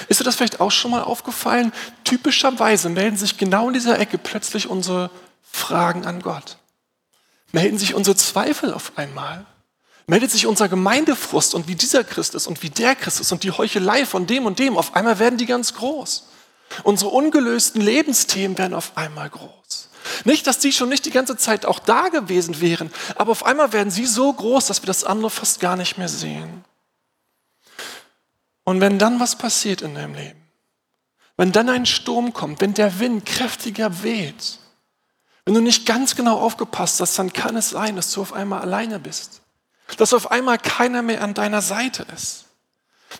Ist 0.08 0.20
dir 0.20 0.24
das 0.24 0.36
vielleicht 0.36 0.60
auch 0.60 0.70
schon 0.70 0.92
mal 0.92 1.02
aufgefallen? 1.02 1.72
Typischerweise 2.04 2.88
melden 2.88 3.16
sich 3.16 3.36
genau 3.36 3.68
in 3.68 3.74
dieser 3.74 3.98
Ecke 3.98 4.18
plötzlich 4.18 4.68
unsere 4.68 5.10
Fragen 5.42 6.06
an 6.06 6.22
Gott. 6.22 6.58
Melden 7.52 7.78
sich 7.78 7.94
unsere 7.94 8.16
Zweifel 8.16 8.72
auf 8.72 8.92
einmal. 8.96 9.44
Meldet 10.06 10.30
sich 10.30 10.46
unser 10.46 10.68
Gemeindefrust 10.68 11.54
und 11.54 11.68
wie 11.68 11.74
dieser 11.74 12.04
Christ 12.04 12.34
ist 12.34 12.46
und 12.46 12.62
wie 12.62 12.70
der 12.70 12.94
Christ 12.94 13.20
ist 13.20 13.32
und 13.32 13.42
die 13.42 13.50
Heuchelei 13.50 14.06
von 14.06 14.26
dem 14.26 14.46
und 14.46 14.58
dem. 14.58 14.76
Auf 14.76 14.94
einmal 14.94 15.18
werden 15.18 15.38
die 15.38 15.46
ganz 15.46 15.74
groß. 15.74 16.28
Unsere 16.84 17.10
ungelösten 17.10 17.80
Lebensthemen 17.80 18.56
werden 18.56 18.74
auf 18.74 18.96
einmal 18.96 19.28
groß. 19.28 19.88
Nicht, 20.24 20.46
dass 20.46 20.58
die 20.58 20.72
schon 20.72 20.88
nicht 20.88 21.04
die 21.04 21.10
ganze 21.10 21.36
Zeit 21.36 21.66
auch 21.66 21.78
da 21.78 22.08
gewesen 22.08 22.60
wären, 22.60 22.92
aber 23.16 23.32
auf 23.32 23.44
einmal 23.44 23.72
werden 23.72 23.90
sie 23.90 24.06
so 24.06 24.32
groß, 24.32 24.66
dass 24.66 24.82
wir 24.82 24.86
das 24.86 25.04
andere 25.04 25.30
fast 25.30 25.60
gar 25.60 25.76
nicht 25.76 25.98
mehr 25.98 26.08
sehen. 26.08 26.64
Und 28.64 28.80
wenn 28.80 28.98
dann 28.98 29.20
was 29.20 29.36
passiert 29.36 29.82
in 29.82 29.94
deinem 29.94 30.14
Leben, 30.14 30.40
wenn 31.36 31.52
dann 31.52 31.68
ein 31.68 31.86
Sturm 31.86 32.32
kommt, 32.32 32.60
wenn 32.60 32.74
der 32.74 32.98
Wind 33.00 33.24
kräftiger 33.26 34.02
weht, 34.02 34.58
Wenn 35.44 35.54
du 35.54 35.60
nicht 35.60 35.86
ganz 35.86 36.14
genau 36.14 36.38
aufgepasst 36.38 37.00
hast, 37.00 37.18
dann 37.18 37.32
kann 37.32 37.56
es 37.56 37.70
sein, 37.70 37.96
dass 37.96 38.12
du 38.12 38.22
auf 38.22 38.32
einmal 38.32 38.60
alleine 38.60 39.00
bist. 39.00 39.42
Dass 39.96 40.14
auf 40.14 40.30
einmal 40.30 40.58
keiner 40.58 41.02
mehr 41.02 41.22
an 41.22 41.34
deiner 41.34 41.62
Seite 41.62 42.06
ist. 42.14 42.44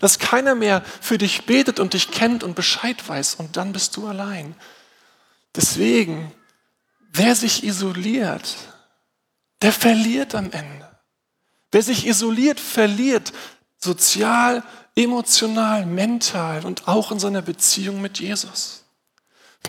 Dass 0.01 0.21
keiner 0.21 0.55
mehr 0.55 0.85
für 1.01 1.19
dich 1.19 1.47
betet 1.47 1.81
und 1.81 1.95
dich 1.95 2.13
kennt 2.13 2.45
und 2.45 2.55
Bescheid 2.55 3.09
weiß 3.09 3.35
und 3.37 3.57
dann 3.57 3.73
bist 3.73 3.97
du 3.97 4.07
allein. 4.07 4.55
Deswegen, 5.57 6.33
wer 7.13 7.35
sich 7.35 7.65
isoliert, 7.65 8.57
der 9.63 9.73
verliert 9.73 10.35
am 10.35 10.51
Ende. 10.51 10.89
Wer 11.71 11.83
sich 11.83 12.07
isoliert, 12.07 12.59
verliert 12.59 13.33
sozial, 13.79 14.63
emotional, 14.97 15.87
mental 15.87 16.65
und 16.65 16.89
auch 16.89 17.13
in 17.13 17.19
seiner 17.19 17.43
Beziehung 17.43 18.01
mit 18.01 18.19
Jesus. 18.19 18.85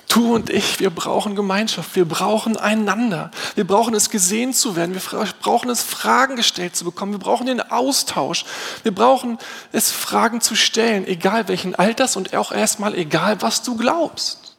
Du 0.08 0.36
und 0.36 0.50
ich, 0.50 0.80
wir 0.80 0.90
brauchen 0.90 1.36
Gemeinschaft, 1.36 1.96
wir 1.96 2.06
brauchen 2.06 2.56
einander, 2.56 3.30
wir 3.56 3.68
brauchen 3.68 3.94
es 3.94 4.10
gesehen 4.10 4.54
zu 4.54 4.76
werden, 4.76 4.94
wir 4.94 5.02
brauchen 5.42 5.70
es 5.70 5.84
Fragen 5.84 6.38
gestellt 6.38 6.76
zu 6.76 6.86
bekommen, 6.86 7.12
wir 7.12 7.20
brauchen 7.20 7.46
den 7.46 7.62
Austausch, 7.62 8.46
wir 8.84 8.96
brauchen 8.96 9.38
es 9.74 9.92
Fragen 9.92 10.40
zu 10.40 10.56
stellen, 10.56 11.06
egal 11.06 11.48
welchen 11.50 11.76
Alters 11.76 12.16
und 12.16 12.34
auch 12.36 12.52
erstmal 12.54 12.96
egal, 12.96 13.42
was 13.42 13.64
du 13.64 13.76
glaubst. 13.76 14.51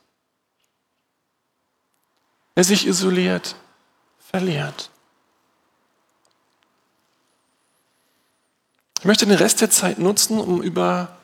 Wer 2.54 2.64
sich 2.64 2.86
isoliert, 2.86 3.56
verliert. 4.18 4.90
Ich 8.98 9.04
möchte 9.04 9.26
den 9.26 9.36
Rest 9.36 9.60
der 9.60 9.70
Zeit 9.70 9.98
nutzen, 9.98 10.38
um 10.38 10.62
über 10.62 11.18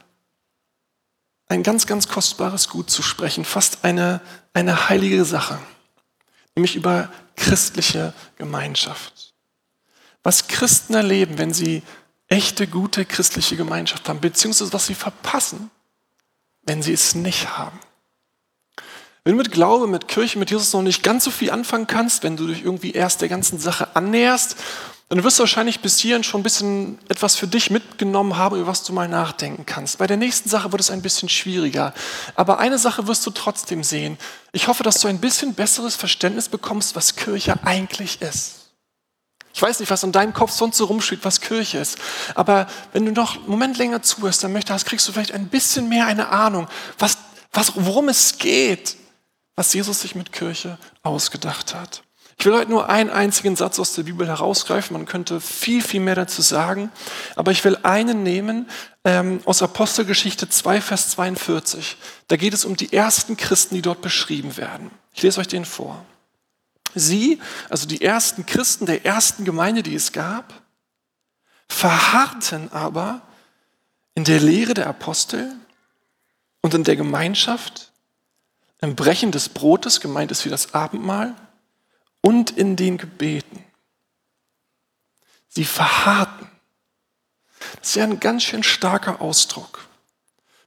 ein 1.49 1.63
ganz, 1.63 1.87
ganz 1.87 2.09
kostbares 2.09 2.69
Gut 2.69 2.91
zu 2.91 3.03
sprechen, 3.03 3.45
fast 3.45 3.85
eine, 3.85 4.21
eine 4.53 4.89
heilige 4.89 5.25
Sache, 5.25 5.59
nämlich 6.55 6.77
über 6.77 7.11
christliche 7.37 8.13
Gemeinschaft. 8.37 9.33
Was 10.23 10.49
Christen 10.49 10.95
erleben, 10.95 11.39
wenn 11.39 11.55
sie 11.55 11.83
echte, 12.27 12.67
gute 12.67 13.05
christliche 13.05 13.57
Gemeinschaft 13.57 14.09
haben, 14.09 14.21
beziehungsweise 14.21 14.73
was 14.73 14.87
sie 14.87 14.95
verpassen, 14.95 15.71
wenn 16.63 16.83
sie 16.83 16.93
es 16.93 17.15
nicht 17.15 17.57
haben. 17.57 17.79
Wenn 19.29 19.37
du 19.37 19.43
mit 19.43 19.53
Glaube, 19.53 19.87
mit 19.87 20.09
Kirche, 20.09 20.39
mit 20.39 20.51
Jesus 20.51 20.73
noch 20.73 20.81
nicht 20.81 21.03
ganz 21.03 21.23
so 21.23 21.31
viel 21.31 21.51
anfangen 21.51 21.87
kannst, 21.87 22.23
wenn 22.23 22.39
du 22.39 22.47
dich 22.47 22.65
irgendwie 22.65 22.93
erst 22.93 23.21
der 23.21 23.29
ganzen 23.29 23.59
Sache 23.59 23.95
annäherst 23.95 24.57
dann 25.11 25.23
wirst 25.23 25.39
du 25.39 25.43
wahrscheinlich 25.43 25.81
bis 25.81 25.99
hierhin 25.99 26.25
schon 26.25 26.41
ein 26.41 26.45
bisschen 26.45 26.99
etwas 27.11 27.37
für 27.37 27.47
dich 27.47 27.71
mitgenommen 27.71 28.39
haben, 28.39 28.57
über 28.57 28.69
was 28.69 28.85
du 28.85 28.95
mal 28.95 29.07
nachdenken 29.07 29.67
kannst. 29.67 29.99
Bei 29.99 30.07
der 30.07 30.17
nächsten 30.17 30.49
Sache 30.49 30.73
wird 30.73 30.81
es 30.81 30.91
ein 30.91 31.03
bisschen 31.03 31.29
schwieriger. 31.29 31.93
Aber 32.37 32.59
eine 32.59 32.79
Sache 32.79 33.07
wirst 33.07 33.27
du 33.27 33.31
trotzdem 33.31 33.85
sehen. 33.85 34.17
Ich 34.53 34.67
hoffe, 34.67 34.83
dass 34.83 34.99
du 34.99 35.09
ein 35.09 35.19
bisschen 35.19 35.53
besseres 35.53 35.95
Verständnis 35.95 36.49
bekommst, 36.49 36.97
was 36.97 37.15
Kirche 37.15 37.55
eigentlich 37.65 38.23
ist. 38.23 38.71
Ich 39.53 39.61
weiß 39.61 39.81
nicht, 39.81 39.91
was 39.91 40.05
in 40.05 40.13
deinem 40.13 40.33
Kopf 40.33 40.53
sonst 40.53 40.79
so 40.79 40.87
rumsteht, 40.87 41.21
was 41.23 41.43
Kirche 41.43 41.77
ist. 41.77 41.99
Aber 42.35 42.67
wenn 42.95 43.05
du 43.05 43.13
noch 43.13 43.37
einen 43.37 43.49
Moment 43.49 43.77
länger 43.77 44.01
zuhörst, 44.01 44.43
dann 44.43 44.55
möchtest, 44.55 44.87
kriegst 44.87 45.07
du 45.07 45.13
vielleicht 45.13 45.33
ein 45.33 45.49
bisschen 45.49 45.91
mehr 45.91 46.07
eine 46.07 46.31
Ahnung, 46.31 46.67
was, 46.99 47.19
was, 47.53 47.73
worum 47.77 48.09
es 48.09 48.39
geht, 48.39 48.97
was 49.59 49.75
Jesus 49.75 50.03
sich 50.03 50.15
mit 50.15 50.31
Kirche 50.31 50.79
ausgedacht 51.03 51.75
hat. 51.75 52.05
Ich 52.39 52.47
will 52.47 52.55
heute 52.55 52.71
nur 52.71 52.89
einen 52.89 53.11
einzigen 53.11 53.57
Satz 53.57 53.81
aus 53.81 53.93
der 53.93 54.05
Bibel 54.05 54.29
herausgreifen. 54.29 54.97
Man 54.97 55.05
könnte 55.05 55.41
viel, 55.41 55.83
viel 55.83 55.99
mehr 55.99 56.15
dazu 56.15 56.43
sagen. 56.43 56.93
Aber 57.35 57.51
ich 57.51 57.65
will 57.65 57.77
einen 57.83 58.23
nehmen 58.23 58.69
ähm, 59.03 59.41
aus 59.47 59.61
Apostelgeschichte 59.61 60.49
2, 60.49 60.81
Vers 60.81 61.11
42. 61.11 61.97
Da 62.29 62.37
geht 62.37 62.55
es 62.55 62.65
um 62.65 62.77
die 62.77 62.93
ersten 62.93 63.37
Christen, 63.37 63.75
die 63.75 63.83
dort 63.83 64.01
beschrieben 64.01 64.57
werden. 64.57 64.93
Ich 65.13 65.25
lese 65.25 65.41
euch 65.41 65.49
den 65.49 65.65
vor. 65.65 66.05
Sie, 66.95 67.41
also 67.69 67.89
die 67.89 68.01
ersten 68.01 68.47
Christen 68.47 68.87
der 68.87 69.05
ersten 69.05 69.45
Gemeinde, 69.45 69.83
die 69.83 69.97
es 69.97 70.13
gab, 70.13 70.55
verharrten 71.69 72.71
aber 72.71 73.23
in 74.15 74.23
der 74.23 74.39
Lehre 74.39 74.75
der 74.75 74.87
Apostel 74.87 75.53
und 76.61 76.75
in 76.75 76.85
der 76.85 76.95
Gemeinschaft, 76.95 77.89
im 78.81 78.95
Brechen 78.95 79.33
des 79.33 79.49
Brotes, 79.49 80.01
gemeint 80.01 80.31
ist 80.31 80.45
wie 80.45 80.51
das 80.51 80.75
Abendmahl, 80.75 81.35
und 82.21 82.51
in 82.51 82.77
den 82.77 82.99
Gebeten. 82.99 83.65
Sie 85.49 85.65
verharrten. 85.65 86.49
Das 87.81 87.91
ist 87.91 87.97
ja 87.97 88.05
ein 88.05 88.21
ganz 88.21 88.45
schön 88.45 88.63
starker 88.63 89.21
Ausdruck. 89.21 89.89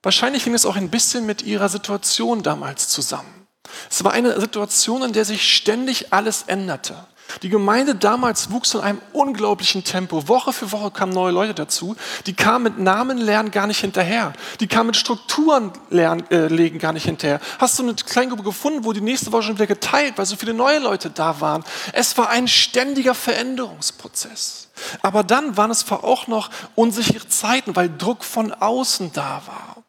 Wahrscheinlich 0.04 0.44
hing 0.44 0.54
es 0.54 0.66
auch 0.66 0.76
ein 0.76 0.90
bisschen 0.90 1.26
mit 1.26 1.44
ihrer 1.44 1.70
Situation 1.70 2.44
damals 2.44 2.90
zusammen. 2.90 3.48
Es 3.90 4.04
war 4.04 4.12
eine 4.12 4.40
Situation, 4.40 5.04
in 5.04 5.14
der 5.14 5.26
sich 5.26 5.56
ständig 5.56 6.12
alles 6.12 6.44
änderte. 6.44 7.08
Die 7.42 7.50
Gemeinde 7.50 7.96
damals 7.96 8.52
wuchs 8.52 8.74
in 8.74 8.82
einem 8.82 9.02
unglaublichen 9.14 9.84
Tempo. 9.84 10.28
Woche 10.28 10.54
für 10.54 10.72
Woche 10.72 10.92
kamen 10.92 11.14
neue 11.14 11.32
Leute 11.32 11.54
dazu. 11.54 11.96
Die 12.26 12.34
kamen 12.34 12.64
mit 12.64 12.80
Namen 12.80 13.18
lernen 13.18 13.52
gar 13.52 13.68
nicht 13.68 13.80
hinterher. 13.80 14.34
Die 14.60 14.68
kamen 14.68 14.88
mit 14.88 14.98
Strukturen 14.98 15.72
lernen, 15.90 16.24
äh, 16.30 16.48
legen 16.48 16.80
gar 16.80 16.94
nicht 16.94 17.06
hinterher. 17.06 17.40
Hast 17.60 17.80
du 17.80 17.84
eine 17.84 17.94
Kleingruppe 17.96 18.44
gefunden, 18.44 18.84
wo 18.84 18.94
die 18.94 19.02
nächste 19.02 19.32
Woche 19.32 19.44
schon 19.44 19.56
wieder 19.56 19.68
geteilt, 19.68 20.18
weil 20.18 20.26
so 20.26 20.36
viele 20.36 20.54
neue 20.54 20.80
Leute 20.80 21.10
da 21.10 21.40
waren? 21.42 21.64
Es 21.94 22.18
war 22.18 22.30
ein 22.30 22.48
ständiger 22.48 23.14
Veränderungsprozess. 23.14 24.70
Aber 25.02 25.24
dann 25.24 25.58
waren 25.58 25.72
es 25.72 25.90
auch 25.92 26.28
noch 26.28 26.50
unsichere 26.76 27.28
Zeiten, 27.28 27.76
weil 27.76 27.90
Druck 27.96 28.24
von 28.24 28.54
außen 28.54 29.12
da 29.14 29.42
war. 29.46 29.84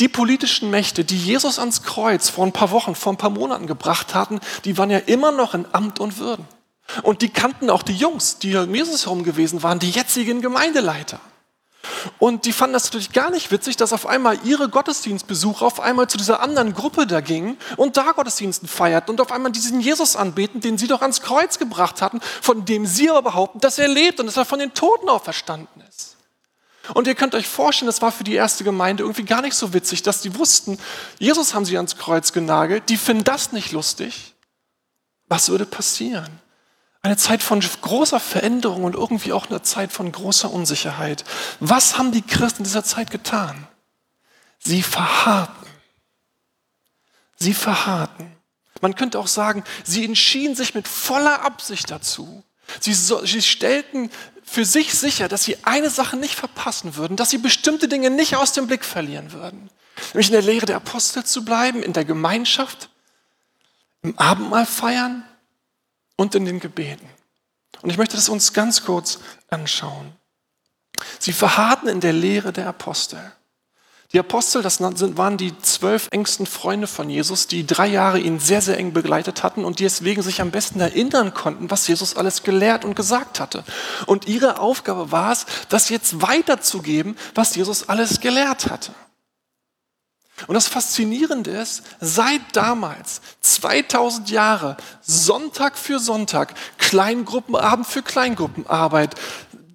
Die 0.00 0.08
politischen 0.08 0.70
Mächte, 0.70 1.04
die 1.04 1.18
Jesus 1.18 1.58
ans 1.58 1.82
Kreuz 1.82 2.28
vor 2.28 2.46
ein 2.46 2.52
paar 2.52 2.70
Wochen, 2.70 2.94
vor 2.94 3.12
ein 3.12 3.18
paar 3.18 3.30
Monaten 3.30 3.66
gebracht 3.66 4.14
hatten, 4.14 4.40
die 4.64 4.78
waren 4.78 4.90
ja 4.90 4.98
immer 4.98 5.32
noch 5.32 5.54
in 5.54 5.66
Amt 5.72 6.00
und 6.00 6.18
Würden. 6.18 6.46
Und 7.02 7.22
die 7.22 7.28
kannten 7.28 7.70
auch 7.70 7.82
die 7.82 7.96
Jungs, 7.96 8.38
die 8.38 8.56
um 8.56 8.74
Jesus 8.74 9.06
herum 9.06 9.24
gewesen 9.24 9.62
waren, 9.62 9.78
die 9.78 9.90
jetzigen 9.90 10.42
Gemeindeleiter. 10.42 11.20
Und 12.18 12.44
die 12.46 12.52
fanden 12.52 12.74
das 12.74 12.84
natürlich 12.84 13.12
gar 13.12 13.30
nicht 13.30 13.50
witzig, 13.50 13.76
dass 13.76 13.92
auf 13.92 14.06
einmal 14.06 14.38
ihre 14.44 14.68
Gottesdienstbesucher 14.68 15.66
auf 15.66 15.80
einmal 15.80 16.08
zu 16.08 16.16
dieser 16.16 16.40
anderen 16.40 16.74
Gruppe 16.74 17.06
da 17.06 17.20
gingen 17.20 17.56
und 17.76 17.96
da 17.96 18.12
Gottesdiensten 18.12 18.68
feierten 18.68 19.10
und 19.10 19.20
auf 19.20 19.32
einmal 19.32 19.52
diesen 19.52 19.80
Jesus 19.80 20.16
anbeten, 20.16 20.60
den 20.60 20.78
sie 20.78 20.86
doch 20.86 21.02
ans 21.02 21.22
Kreuz 21.22 21.58
gebracht 21.58 22.00
hatten, 22.00 22.20
von 22.40 22.64
dem 22.64 22.86
sie 22.86 23.10
aber 23.10 23.22
behaupten, 23.22 23.60
dass 23.60 23.78
er 23.78 23.88
lebt 23.88 24.20
und 24.20 24.26
dass 24.26 24.36
er 24.36 24.44
von 24.44 24.58
den 24.58 24.74
Toten 24.74 25.08
auferstanden 25.08 25.82
ist. 25.88 25.91
Und 26.94 27.06
ihr 27.06 27.14
könnt 27.14 27.34
euch 27.34 27.46
vorstellen, 27.46 27.86
das 27.86 28.02
war 28.02 28.10
für 28.10 28.24
die 28.24 28.34
erste 28.34 28.64
Gemeinde 28.64 29.04
irgendwie 29.04 29.24
gar 29.24 29.42
nicht 29.42 29.54
so 29.54 29.72
witzig, 29.72 30.02
dass 30.02 30.20
die 30.20 30.36
wussten, 30.36 30.78
Jesus 31.18 31.54
haben 31.54 31.64
sie 31.64 31.76
ans 31.76 31.96
Kreuz 31.96 32.32
genagelt, 32.32 32.88
die 32.88 32.96
finden 32.96 33.24
das 33.24 33.52
nicht 33.52 33.72
lustig. 33.72 34.34
Was 35.28 35.48
würde 35.48 35.64
passieren? 35.64 36.40
Eine 37.00 37.16
Zeit 37.16 37.42
von 37.42 37.60
großer 37.60 38.20
Veränderung 38.20 38.84
und 38.84 38.94
irgendwie 38.94 39.32
auch 39.32 39.48
eine 39.48 39.62
Zeit 39.62 39.92
von 39.92 40.10
großer 40.12 40.50
Unsicherheit. 40.52 41.24
Was 41.58 41.98
haben 41.98 42.12
die 42.12 42.22
Christen 42.22 42.58
in 42.58 42.64
dieser 42.64 42.84
Zeit 42.84 43.10
getan? 43.10 43.66
Sie 44.58 44.82
verharrten. 44.82 45.68
Sie 47.36 47.54
verharrten. 47.54 48.36
Man 48.80 48.94
könnte 48.94 49.18
auch 49.18 49.26
sagen, 49.26 49.64
sie 49.84 50.04
entschieden 50.04 50.54
sich 50.54 50.74
mit 50.74 50.86
voller 50.86 51.44
Absicht 51.44 51.90
dazu. 51.90 52.44
Sie, 52.80 52.94
so, 52.94 53.24
sie 53.24 53.42
stellten 53.42 54.10
für 54.52 54.66
sich 54.66 54.92
sicher, 54.92 55.28
dass 55.28 55.44
sie 55.44 55.56
eine 55.64 55.88
Sache 55.88 56.18
nicht 56.18 56.34
verpassen 56.34 56.96
würden, 56.96 57.16
dass 57.16 57.30
sie 57.30 57.38
bestimmte 57.38 57.88
Dinge 57.88 58.10
nicht 58.10 58.36
aus 58.36 58.52
dem 58.52 58.66
Blick 58.66 58.84
verlieren 58.84 59.32
würden. 59.32 59.70
Nämlich 60.12 60.26
in 60.26 60.34
der 60.34 60.42
Lehre 60.42 60.66
der 60.66 60.76
Apostel 60.76 61.24
zu 61.24 61.42
bleiben, 61.42 61.82
in 61.82 61.94
der 61.94 62.04
Gemeinschaft, 62.04 62.90
im 64.02 64.18
Abendmahl 64.18 64.66
feiern 64.66 65.24
und 66.16 66.34
in 66.34 66.44
den 66.44 66.60
Gebeten. 66.60 67.08
Und 67.80 67.88
ich 67.88 67.96
möchte 67.96 68.16
das 68.16 68.28
uns 68.28 68.52
ganz 68.52 68.84
kurz 68.84 69.20
anschauen. 69.48 70.12
Sie 71.18 71.32
verharrten 71.32 71.88
in 71.88 72.00
der 72.00 72.12
Lehre 72.12 72.52
der 72.52 72.68
Apostel. 72.68 73.32
Die 74.12 74.18
Apostel, 74.18 74.60
das 74.60 74.78
waren 74.80 75.38
die 75.38 75.56
zwölf 75.60 76.08
engsten 76.10 76.44
Freunde 76.44 76.86
von 76.86 77.08
Jesus, 77.08 77.46
die 77.46 77.66
drei 77.66 77.86
Jahre 77.86 78.18
ihn 78.18 78.40
sehr, 78.40 78.60
sehr 78.60 78.76
eng 78.76 78.92
begleitet 78.92 79.42
hatten 79.42 79.64
und 79.64 79.78
die 79.78 79.84
deswegen 79.84 80.20
sich 80.20 80.42
am 80.42 80.50
besten 80.50 80.80
erinnern 80.80 81.32
konnten, 81.32 81.70
was 81.70 81.88
Jesus 81.88 82.14
alles 82.14 82.42
gelehrt 82.42 82.84
und 82.84 82.94
gesagt 82.94 83.40
hatte. 83.40 83.64
Und 84.04 84.28
ihre 84.28 84.58
Aufgabe 84.60 85.12
war 85.12 85.32
es, 85.32 85.46
das 85.70 85.88
jetzt 85.88 86.20
weiterzugeben, 86.20 87.16
was 87.34 87.54
Jesus 87.54 87.88
alles 87.88 88.20
gelehrt 88.20 88.70
hatte. 88.70 88.92
Und 90.46 90.54
das 90.54 90.66
Faszinierende 90.68 91.50
ist, 91.50 91.82
seit 92.00 92.40
damals, 92.52 93.20
2000 93.40 94.30
Jahre, 94.30 94.76
Sonntag 95.00 95.78
für 95.78 95.98
Sonntag, 95.98 96.54
Kleingruppenabend 96.78 97.86
für 97.86 98.02
Kleingruppenarbeit, 98.02 99.14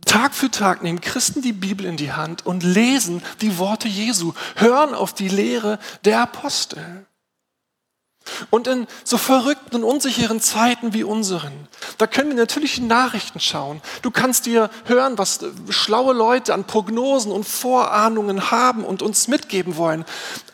Tag 0.07 0.33
für 0.33 0.49
Tag 0.49 0.81
nehmen 0.83 1.01
Christen 1.01 1.41
die 1.41 1.53
Bibel 1.53 1.85
in 1.85 1.97
die 1.97 2.13
Hand 2.13 2.45
und 2.45 2.63
lesen 2.63 3.21
die 3.41 3.57
Worte 3.59 3.87
Jesu, 3.87 4.33
hören 4.55 4.95
auf 4.95 5.13
die 5.13 5.27
Lehre 5.27 5.79
der 6.05 6.21
Apostel. 6.21 7.05
Und 8.49 8.67
in 8.67 8.87
so 9.03 9.17
verrückten 9.17 9.77
und 9.77 9.83
unsicheren 9.83 10.41
Zeiten 10.41 10.93
wie 10.93 11.03
unseren, 11.03 11.67
da 11.97 12.07
können 12.07 12.29
wir 12.29 12.37
natürlich 12.37 12.77
in 12.77 12.87
Nachrichten 12.87 13.39
schauen. 13.39 13.81
Du 14.01 14.11
kannst 14.11 14.45
dir 14.45 14.69
hören, 14.85 15.17
was 15.17 15.39
schlaue 15.69 16.13
Leute 16.13 16.53
an 16.53 16.65
Prognosen 16.65 17.31
und 17.31 17.45
Vorahnungen 17.45 18.51
haben 18.51 18.83
und 18.83 19.01
uns 19.01 19.27
mitgeben 19.27 19.77
wollen. 19.77 20.05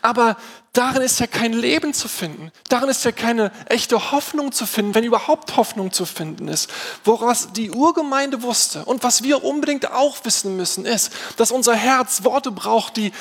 Aber 0.02 0.36
darin 0.74 1.02
ist 1.02 1.20
ja 1.20 1.26
kein 1.26 1.52
Leben 1.52 1.94
zu 1.94 2.08
finden. 2.08 2.52
Darin 2.68 2.90
ist 2.90 3.04
ja 3.04 3.12
keine 3.12 3.50
echte 3.66 4.12
Hoffnung 4.12 4.52
zu 4.52 4.66
finden, 4.66 4.94
wenn 4.94 5.04
überhaupt 5.04 5.56
Hoffnung 5.56 5.92
zu 5.92 6.04
finden 6.04 6.48
ist. 6.48 6.70
Woraus 7.04 7.48
die 7.52 7.70
Urgemeinde 7.70 8.42
wusste 8.42 8.84
und 8.84 9.02
was 9.02 9.22
wir 9.22 9.42
unbedingt 9.44 9.90
auch 9.90 10.24
wissen 10.24 10.56
müssen, 10.56 10.84
ist, 10.84 11.12
dass 11.36 11.50
unser 11.50 11.74
Herz 11.74 12.24
Worte 12.24 12.50
braucht, 12.50 12.96
die 12.96 13.12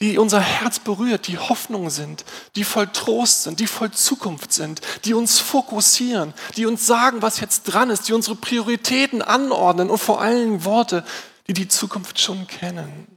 die 0.00 0.18
unser 0.18 0.40
Herz 0.40 0.80
berührt, 0.80 1.28
die 1.28 1.38
Hoffnung 1.38 1.88
sind, 1.88 2.24
die 2.56 2.64
voll 2.64 2.88
Trost 2.88 3.44
sind, 3.44 3.60
die 3.60 3.66
voll 3.68 3.92
Zukunft 3.92 4.52
sind, 4.52 4.80
die 5.04 5.14
uns 5.14 5.38
fokussieren, 5.38 6.34
die 6.56 6.66
uns 6.66 6.86
sagen, 6.86 7.22
was 7.22 7.40
jetzt 7.40 7.64
dran 7.64 7.90
ist, 7.90 8.08
die 8.08 8.12
unsere 8.12 8.34
Prioritäten 8.34 9.22
anordnen 9.22 9.90
und 9.90 9.98
vor 9.98 10.20
allem 10.20 10.64
Worte, 10.64 11.04
die 11.46 11.52
die 11.52 11.68
Zukunft 11.68 12.20
schon 12.20 12.46
kennen. 12.48 13.13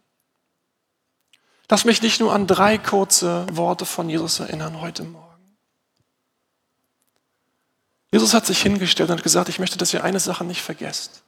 Lass 1.69 1.83
mich 1.83 2.01
nicht 2.01 2.19
nur 2.19 2.33
an 2.33 2.47
drei 2.47 2.77
kurze 2.77 3.45
Worte 3.51 3.85
von 3.85 4.09
Jesus 4.09 4.39
erinnern 4.39 4.79
heute 4.79 5.03
Morgen. 5.03 5.27
Jesus 8.11 8.33
hat 8.33 8.45
sich 8.45 8.61
hingestellt 8.61 9.09
und 9.09 9.21
gesagt, 9.21 9.49
ich 9.49 9.59
möchte, 9.59 9.77
dass 9.77 9.93
ihr 9.93 10.03
eine 10.03 10.19
Sache 10.19 10.45
nicht 10.45 10.61
vergesst. 10.61 11.23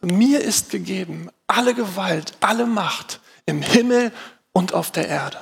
Mir 0.00 0.40
ist 0.40 0.70
gegeben 0.70 1.30
alle 1.46 1.74
Gewalt, 1.74 2.34
alle 2.40 2.66
Macht 2.66 3.20
im 3.44 3.60
Himmel 3.62 4.12
und 4.52 4.72
auf 4.72 4.90
der 4.90 5.08
Erde. 5.08 5.38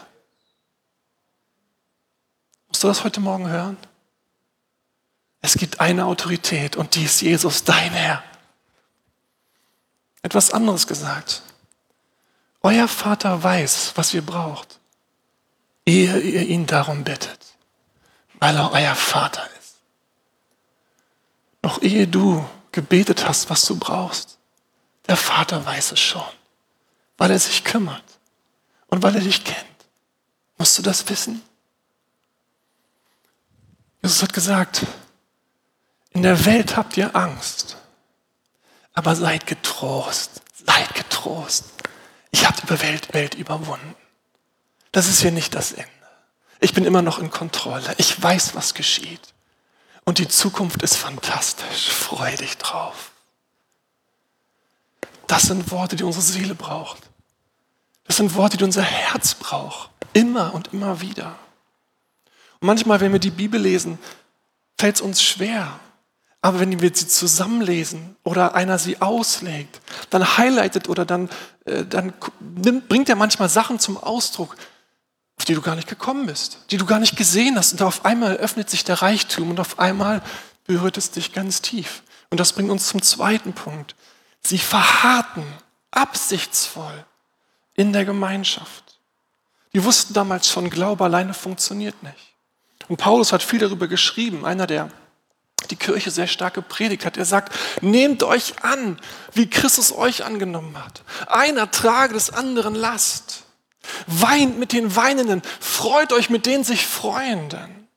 Musst 2.69 2.83
du 2.83 2.88
das 2.88 3.05
heute 3.05 3.21
Morgen 3.21 3.49
hören? 3.49 3.76
Es 5.43 5.55
gibt 5.55 5.81
eine 5.81 6.07
Autorität 6.07 6.76
und 6.76 6.95
die 6.95 7.05
ist 7.05 7.21
Jesus, 7.21 7.64
dein 7.64 7.93
Herr. 7.93 8.23
Etwas 10.23 10.50
anderes 10.50 10.87
gesagt. 10.87 11.43
Euer 12.62 12.88
Vater 12.88 13.43
weiß, 13.43 13.93
was 13.95 14.12
ihr 14.12 14.23
braucht, 14.23 14.81
ehe 15.87 16.19
ihr 16.19 16.43
ihn 16.47 16.67
darum 16.67 17.05
bittet, 17.05 17.57
weil 18.38 18.57
er 18.57 18.73
euer 18.73 18.95
Vater 18.95 19.49
ist. 19.61 19.76
Noch 21.62 21.81
ehe 21.83 22.07
du 22.07 22.47
gebetet 22.73 23.26
hast, 23.26 23.50
was 23.50 23.64
du 23.64 23.79
brauchst, 23.79 24.38
der 25.09 25.17
Vater 25.17 25.64
weiß 25.64 25.93
es 25.93 26.00
schon 26.00 26.23
weil 27.21 27.33
er 27.33 27.38
sich 27.38 27.64
kümmert 27.64 28.19
und 28.87 29.02
weil 29.02 29.14
er 29.14 29.21
dich 29.21 29.45
kennt. 29.45 29.67
Musst 30.57 30.79
du 30.79 30.83
das 30.83 31.07
wissen? 31.11 31.43
Jesus 34.00 34.23
hat 34.23 34.33
gesagt, 34.33 34.87
in 36.12 36.23
der 36.23 36.47
Welt 36.47 36.79
habt 36.79 36.97
ihr 36.97 37.14
Angst, 37.14 37.76
aber 38.95 39.14
seid 39.14 39.47
getrost, 39.47 40.40
seid 40.64 40.95
getrost. 40.95 41.67
Ich 42.30 42.46
habe 42.46 42.56
die 42.62 42.82
Welt, 42.82 43.12
Welt 43.12 43.34
überwunden. 43.34 43.94
Das 44.92 45.08
ist 45.08 45.20
hier 45.20 45.30
nicht 45.30 45.54
das 45.54 45.72
Ende. 45.72 45.88
Ich 46.60 46.75
bin 46.75 46.84
immer 46.84 47.02
noch 47.02 47.18
in 47.18 47.30
Kontrolle. 47.30 47.94
Ich 47.96 48.20
weiß, 48.20 48.54
was 48.54 48.75
geschieht. 48.75 49.20
Und 50.04 50.18
die 50.18 50.28
Zukunft 50.28 50.82
ist 50.82 50.96
fantastisch. 50.96 51.88
Freu 51.88 52.34
dich 52.37 52.58
drauf. 52.58 53.12
Das 55.26 55.42
sind 55.42 55.70
Worte, 55.70 55.96
die 55.96 56.04
unsere 56.04 56.25
Seele 56.25 56.54
braucht. 56.54 56.99
Das 58.04 58.16
sind 58.16 58.34
Worte, 58.34 58.56
die 58.56 58.64
unser 58.64 58.82
Herz 58.82 59.34
braucht. 59.34 59.90
Immer 60.12 60.54
und 60.54 60.72
immer 60.72 61.00
wieder. 61.00 61.38
Und 62.60 62.66
manchmal, 62.66 63.00
wenn 63.00 63.12
wir 63.12 63.20
die 63.20 63.30
Bibel 63.30 63.60
lesen, 63.60 63.99
fällt 64.78 64.96
es 64.96 65.00
uns 65.00 65.22
schwer. 65.22 65.78
Aber 66.42 66.61
wenn 66.61 66.80
wir 66.80 66.90
sie 66.94 67.06
zusammenlesen 67.06 68.16
oder 68.25 68.54
einer 68.54 68.78
sie 68.78 69.00
auslegt, 69.00 69.80
dann 70.09 70.38
highlightet 70.38 70.88
oder 70.88 71.04
dann, 71.04 71.28
äh, 71.66 71.85
dann 71.85 72.14
nimmt, 72.40 72.88
bringt 72.88 73.09
er 73.09 73.16
manchmal 73.16 73.49
Sachen 73.49 73.78
zum 73.78 73.99
Ausdruck, 73.99 74.56
auf 75.37 75.44
die 75.44 75.54
du 75.54 75.61
gar 75.61 75.76
nicht 75.76 75.88
gekommen 75.88 76.26
bist, 76.26 76.59
die 76.70 76.78
du 76.78 76.87
gar 76.87 76.99
nicht 76.99 77.16
gesehen 77.16 77.56
hast. 77.56 77.73
Und 77.73 77.82
auf 77.82 78.04
einmal 78.04 78.37
öffnet 78.37 78.70
sich 78.70 78.85
der 78.85 79.02
Reichtum 79.02 79.50
und 79.50 79.61
auf 79.61 79.78
einmal 79.78 80.23
berührt 80.66 80.96
es 80.96 81.11
dich 81.11 81.33
ganz 81.33 81.61
tief. 81.61 82.03
Und 82.31 82.40
das 82.40 82.53
bringt 82.53 82.70
uns 82.70 82.88
zum 82.88 83.03
zweiten 83.03 83.53
Punkt. 83.53 83.94
Sie 84.40 84.59
verharrten 84.59 85.44
absichtsvoll 85.90 87.05
in 87.74 87.92
der 87.92 88.05
Gemeinschaft. 88.05 88.98
Die 89.74 89.85
wussten 89.85 90.14
damals 90.14 90.48
schon, 90.48 90.70
Glaube 90.70 91.05
alleine 91.05 91.35
funktioniert 91.35 92.03
nicht. 92.03 92.35
Und 92.88 92.96
Paulus 92.96 93.33
hat 93.33 93.42
viel 93.42 93.59
darüber 93.59 93.88
geschrieben, 93.88 94.44
einer, 94.44 94.66
der 94.66 94.90
die 95.68 95.77
Kirche 95.77 96.11
sehr 96.11 96.27
stark 96.27 96.55
gepredigt 96.55 97.05
hat. 97.05 97.16
Er 97.16 97.25
sagt, 97.25 97.53
nehmt 97.81 98.23
euch 98.23 98.62
an, 98.62 98.99
wie 99.35 99.49
Christus 99.49 99.92
euch 99.92 100.25
angenommen 100.25 100.77
hat. 100.83 101.03
Einer 101.27 101.70
trage 101.70 102.14
des 102.14 102.31
anderen 102.31 102.75
Last. 102.75 103.44
Weint 104.07 104.59
mit 104.59 104.73
den 104.73 104.94
Weinenden, 104.94 105.42
freut 105.59 106.12
euch 106.12 106.31
mit 106.31 106.46
den 106.46 106.64
sich 106.64 106.87
Freuenden. 106.87 107.88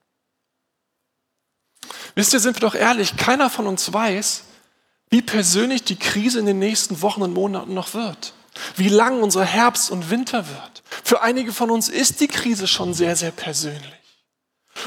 Wisst 2.15 2.33
ihr, 2.33 2.39
sind 2.39 2.55
wir 2.55 2.61
doch 2.61 2.75
ehrlich, 2.75 3.17
keiner 3.17 3.49
von 3.49 3.67
uns 3.67 3.91
weiß, 3.91 4.43
wie 5.09 5.21
persönlich 5.21 5.83
die 5.83 5.97
Krise 5.97 6.39
in 6.39 6.45
den 6.45 6.59
nächsten 6.59 7.01
Wochen 7.01 7.21
und 7.21 7.33
Monaten 7.33 7.73
noch 7.73 7.93
wird 7.93 8.33
wie 8.75 8.89
lang 8.89 9.21
unser 9.21 9.43
Herbst 9.43 9.91
und 9.91 10.09
Winter 10.09 10.47
wird. 10.47 10.83
Für 11.03 11.21
einige 11.21 11.53
von 11.53 11.69
uns 11.69 11.89
ist 11.89 12.19
die 12.19 12.27
Krise 12.27 12.67
schon 12.67 12.93
sehr, 12.93 13.15
sehr 13.15 13.31
persönlich. 13.31 14.02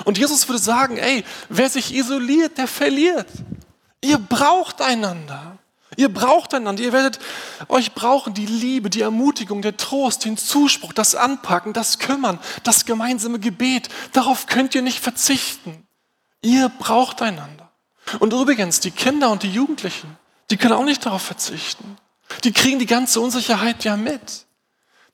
Und 0.05 0.18
Jesus 0.18 0.49
würde 0.49 0.62
sagen, 0.62 0.96
ey, 0.96 1.25
wer 1.49 1.68
sich 1.70 1.94
isoliert, 1.94 2.59
der 2.59 2.66
verliert. 2.66 3.29
Ihr 4.01 4.18
braucht 4.18 4.83
einander. 4.83 5.59
Ihr 5.96 6.12
braucht 6.12 6.53
einander. 6.55 6.83
Ihr 6.83 6.92
werdet 6.92 7.18
euch 7.68 7.92
brauchen, 7.92 8.35
die 8.35 8.46
Liebe, 8.46 8.90
die 8.90 9.01
Ermutigung, 9.01 9.62
der 9.62 9.77
Trost, 9.77 10.25
den 10.25 10.37
Zuspruch, 10.37 10.92
das 10.92 11.14
Anpacken, 11.14 11.72
das 11.72 11.99
Kümmern, 11.99 12.38
das 12.62 12.85
gemeinsame 12.85 13.38
Gebet. 13.38 13.88
Darauf 14.12 14.46
könnt 14.46 14.75
ihr 14.75 14.83
nicht 14.83 15.01
verzichten. 15.01 15.87
Ihr 16.42 16.68
braucht 16.68 17.22
einander. 17.22 17.72
Und 18.18 18.33
übrigens, 18.33 18.81
die 18.81 18.90
Kinder 18.90 19.31
und 19.31 19.42
die 19.42 19.51
Jugendlichen, 19.51 20.16
die 20.51 20.57
können 20.57 20.75
auch 20.75 20.85
nicht 20.85 21.07
darauf 21.07 21.22
verzichten. 21.22 21.96
Die 22.44 22.53
kriegen 22.53 22.79
die 22.79 22.87
ganze 22.87 23.20
Unsicherheit 23.20 23.85
ja 23.85 23.96
mit. 23.96 24.46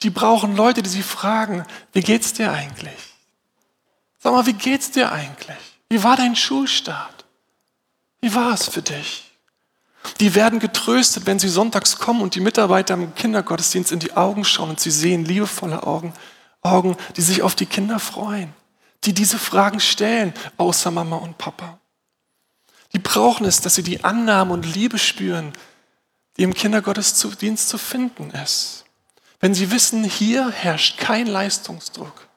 Die 0.02 0.10
brauchen 0.10 0.56
Leute, 0.56 0.82
die 0.82 0.90
sie 0.90 1.02
fragen, 1.02 1.64
wie 1.92 2.00
geht's 2.00 2.32
dir 2.32 2.52
eigentlich? 2.52 3.11
Sag 4.22 4.32
mal, 4.32 4.46
wie 4.46 4.52
geht's 4.52 4.92
dir 4.92 5.10
eigentlich? 5.10 5.56
Wie 5.88 6.02
war 6.04 6.16
dein 6.16 6.36
Schulstart? 6.36 7.24
Wie 8.20 8.32
war 8.32 8.54
es 8.54 8.68
für 8.68 8.82
dich? 8.82 9.32
Die 10.20 10.36
werden 10.36 10.60
getröstet, 10.60 11.26
wenn 11.26 11.40
sie 11.40 11.48
sonntags 11.48 11.98
kommen 11.98 12.22
und 12.22 12.36
die 12.36 12.40
Mitarbeiter 12.40 12.94
im 12.94 13.14
Kindergottesdienst 13.16 13.90
in 13.90 13.98
die 13.98 14.12
Augen 14.12 14.44
schauen 14.44 14.70
und 14.70 14.80
sie 14.80 14.92
sehen 14.92 15.24
liebevolle 15.24 15.82
Augen, 15.82 16.14
Augen, 16.60 16.96
die 17.16 17.22
sich 17.22 17.42
auf 17.42 17.56
die 17.56 17.66
Kinder 17.66 17.98
freuen, 17.98 18.52
die 19.02 19.12
diese 19.12 19.38
Fragen 19.38 19.80
stellen, 19.80 20.32
außer 20.56 20.92
Mama 20.92 21.16
und 21.16 21.38
Papa. 21.38 21.80
Die 22.92 23.00
brauchen 23.00 23.44
es, 23.44 23.60
dass 23.60 23.74
sie 23.74 23.82
die 23.82 24.04
Annahme 24.04 24.52
und 24.52 24.72
Liebe 24.72 24.98
spüren, 24.98 25.52
die 26.36 26.44
im 26.44 26.54
Kindergottesdienst 26.54 27.68
zu 27.68 27.78
finden 27.78 28.30
ist. 28.30 28.84
Wenn 29.40 29.54
Sie 29.54 29.72
wissen, 29.72 30.04
hier 30.04 30.50
herrscht 30.50 30.98
kein 30.98 31.26
Leistungsdruck. 31.26 32.28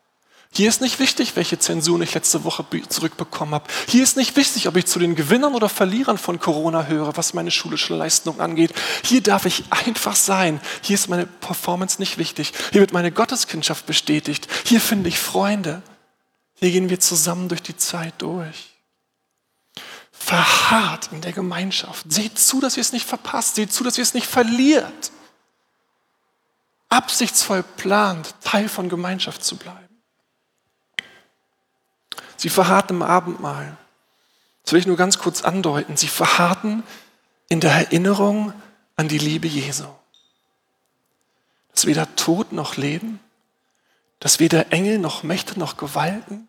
Hier 0.56 0.70
ist 0.70 0.80
nicht 0.80 1.00
wichtig, 1.00 1.36
welche 1.36 1.60
Zensur 1.60 2.00
ich 2.00 2.14
letzte 2.14 2.46
Woche 2.46 2.66
zurückbekommen 2.88 3.54
habe. 3.56 3.66
Hier 3.90 4.04
ist 4.04 4.16
nicht 4.16 4.38
wichtig, 4.38 4.70
ob 4.70 4.78
ich 4.78 4.86
zu 4.86 5.00
den 5.00 5.16
Gewinnern 5.16 5.54
oder 5.54 5.68
Verlierern 5.68 6.18
von 6.18 6.40
Corona 6.40 6.86
höre, 6.86 7.18
was 7.18 7.34
meine 7.34 7.52
schulische 7.52 7.94
Leistung 7.94 8.40
angeht. 8.40 8.74
Hier 9.04 9.22
darf 9.22 9.46
ich 9.46 9.66
einfach 9.70 10.16
sein. 10.16 10.62
Hier 10.82 10.94
ist 10.94 11.10
meine 11.10 11.26
Performance 11.26 12.00
nicht 12.00 12.18
wichtig. 12.18 12.54
Hier 12.72 12.80
wird 12.80 12.94
meine 12.94 13.12
Gotteskindschaft 13.12 13.86
bestätigt. 13.86 14.48
Hier 14.64 14.80
finde 14.80 15.10
ich 15.10 15.20
Freunde. 15.20 15.82
Hier 16.54 16.72
gehen 16.72 16.90
wir 16.90 17.02
zusammen 17.02 17.50
durch 17.50 17.62
die 17.62 17.76
Zeit 17.76 18.14
durch. 18.20 18.78
Verharrt 20.14 21.10
in 21.12 21.20
der 21.20 21.34
Gemeinschaft. 21.34 22.06
Seht 22.10 22.40
zu, 22.40 22.62
dass 22.62 22.78
ihr 22.78 22.82
es 22.82 22.94
nicht 22.94 23.06
verpasst. 23.06 23.56
Seht 23.56 23.74
zu, 23.74 23.84
dass 23.84 23.98
ihr 23.98 24.04
es 24.04 24.14
nicht 24.14 24.28
verliert. 24.28 25.12
Absichtsvoll 26.88 27.62
plant, 27.62 28.36
Teil 28.42 28.70
von 28.70 28.88
Gemeinschaft 28.88 29.44
zu 29.44 29.58
bleiben. 29.58 29.85
Sie 32.38 32.50
verharrten 32.50 32.98
im 32.98 33.04
Abendmahl. 33.04 33.78
Das 34.64 34.74
will 34.74 34.80
ich 34.80 34.88
nur 34.88 34.98
ganz 34.98 35.18
kurz 35.20 35.42
andeuten. 35.42 35.98
Sie 35.98 36.08
verharrten 36.08 36.84
in 37.50 37.60
der 37.60 37.72
Erinnerung 37.72 38.54
an 38.96 39.08
die 39.08 39.18
Liebe 39.18 39.48
Jesu. 39.48 39.86
Dass 41.74 41.86
weder 41.86 42.16
Tod 42.16 42.52
noch 42.52 42.78
Leben, 42.78 43.20
dass 44.20 44.40
weder 44.40 44.72
Engel 44.72 44.98
noch 44.98 45.24
Mächte 45.24 45.60
noch 45.60 45.78
Gewalten, 45.78 46.48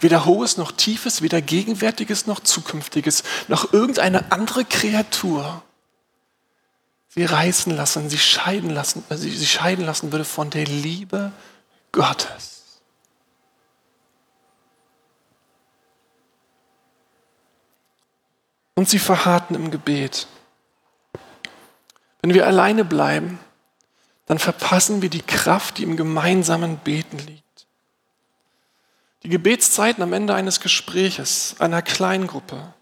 Weder 0.00 0.26
Hohes 0.26 0.58
noch 0.58 0.72
Tiefes, 0.72 1.22
weder 1.22 1.40
Gegenwärtiges 1.40 2.26
noch 2.26 2.40
Zukünftiges, 2.40 3.22
noch 3.48 3.72
irgendeine 3.72 4.30
andere 4.30 4.66
Kreatur 4.66 5.62
sie 7.08 7.24
reißen 7.24 7.74
lassen, 7.74 8.10
sie 8.10 8.18
scheiden 8.18 8.70
lassen, 8.70 9.02
äh, 9.08 9.16
sie, 9.16 9.30
sie 9.30 9.46
scheiden 9.46 9.86
lassen 9.86 10.12
würde 10.12 10.26
von 10.26 10.50
der 10.50 10.66
Liebe 10.66 11.32
Gottes. 11.92 12.55
Und 18.76 18.88
sie 18.88 19.00
verharrten 19.00 19.56
im 19.56 19.72
Gebet. 19.72 20.28
Wenn 22.22 22.34
wir 22.34 22.46
alleine 22.46 22.84
bleiben, 22.84 23.40
dann 24.26 24.38
verpassen 24.38 25.02
wir 25.02 25.08
die 25.08 25.22
Kraft, 25.22 25.78
die 25.78 25.82
im 25.82 25.96
gemeinsamen 25.96 26.76
Beten 26.78 27.18
liegt. 27.18 27.66
Die 29.22 29.28
Gebetszeiten 29.28 30.02
am 30.02 30.12
Ende 30.12 30.34
eines 30.34 30.60
Gespräches, 30.60 31.56
einer 31.58 31.82
Kleingruppe, 31.82 32.74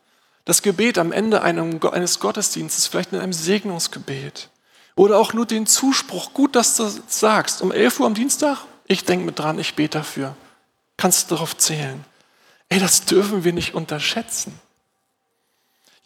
das 0.45 0.61
Gebet 0.61 0.99
am 0.99 1.13
Ende 1.13 1.43
eines 1.43 2.21
Gottesdienstes, 2.21 2.87
vielleicht 2.87 3.13
in 3.13 3.21
einem 3.21 3.33
Segnungsgebet 3.33 4.51
oder 4.97 5.19
auch 5.19 5.33
nur 5.33 5.47
den 5.47 5.67
Zuspruch, 5.67 6.35
gut, 6.35 6.55
dass 6.55 6.77
du 6.77 6.91
sagst, 7.09 7.63
um 7.63 7.73
11 7.73 8.01
Uhr 8.01 8.07
am 8.07 8.15
Dienstag, 8.15 8.59
ich 8.87 9.05
denke 9.05 9.25
mit 9.25 9.39
dran, 9.39 9.59
ich 9.59 9.75
bete 9.75 9.99
dafür. 9.99 10.37
Kannst 10.97 11.31
du 11.31 11.35
darauf 11.35 11.57
zählen. 11.57 12.05
Ey, 12.69 12.79
das 12.79 13.05
dürfen 13.05 13.45
wir 13.45 13.53
nicht 13.53 13.75
unterschätzen. 13.75 14.59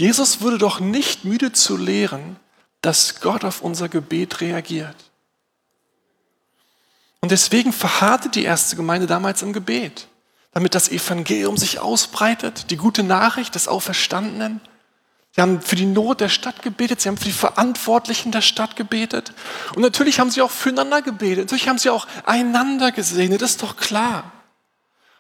Jesus 0.01 0.41
wurde 0.41 0.59
doch 0.59 0.79
nicht 0.79 1.25
müde 1.25 1.53
zu 1.53 1.77
lehren, 1.77 2.37
dass 2.81 3.21
Gott 3.21 3.45
auf 3.45 3.63
unser 3.63 3.89
Gebet 3.89 4.41
reagiert. 4.41 4.97
Und 7.21 7.33
deswegen 7.33 7.73
verharrte 7.73 8.29
die 8.29 8.45
erste 8.45 8.77
Gemeinde 8.77 9.09
damals 9.09 9.43
im 9.43 9.53
Gebet, 9.53 10.07
damit 10.53 10.77
das 10.77 10.89
Evangelium 10.89 11.57
sich 11.57 11.81
ausbreitet, 11.81 12.71
die 12.71 12.77
gute 12.77 13.03
Nachricht 13.03 13.57
des 13.57 13.67
Auferstandenen. 13.67 14.61
Sie 15.33 15.43
haben 15.43 15.61
für 15.61 15.75
die 15.75 15.85
Not 15.85 16.21
der 16.21 16.29
Stadt 16.29 16.63
gebetet, 16.63 17.01
sie 17.01 17.09
haben 17.09 17.17
für 17.17 17.25
die 17.25 17.33
Verantwortlichen 17.33 18.31
der 18.31 18.41
Stadt 18.41 18.77
gebetet. 18.77 19.33
Und 19.75 19.83
natürlich 19.83 20.21
haben 20.21 20.31
sie 20.31 20.43
auch 20.43 20.51
füreinander 20.53 21.03
gebetet, 21.03 21.47
natürlich 21.47 21.69
haben 21.69 21.79
sie 21.79 21.91
auch 21.91 22.07
einander 22.25 22.93
gesegnet, 22.93 23.43
das 23.43 23.51
ist 23.51 23.63
doch 23.63 23.77
klar. 23.77 24.33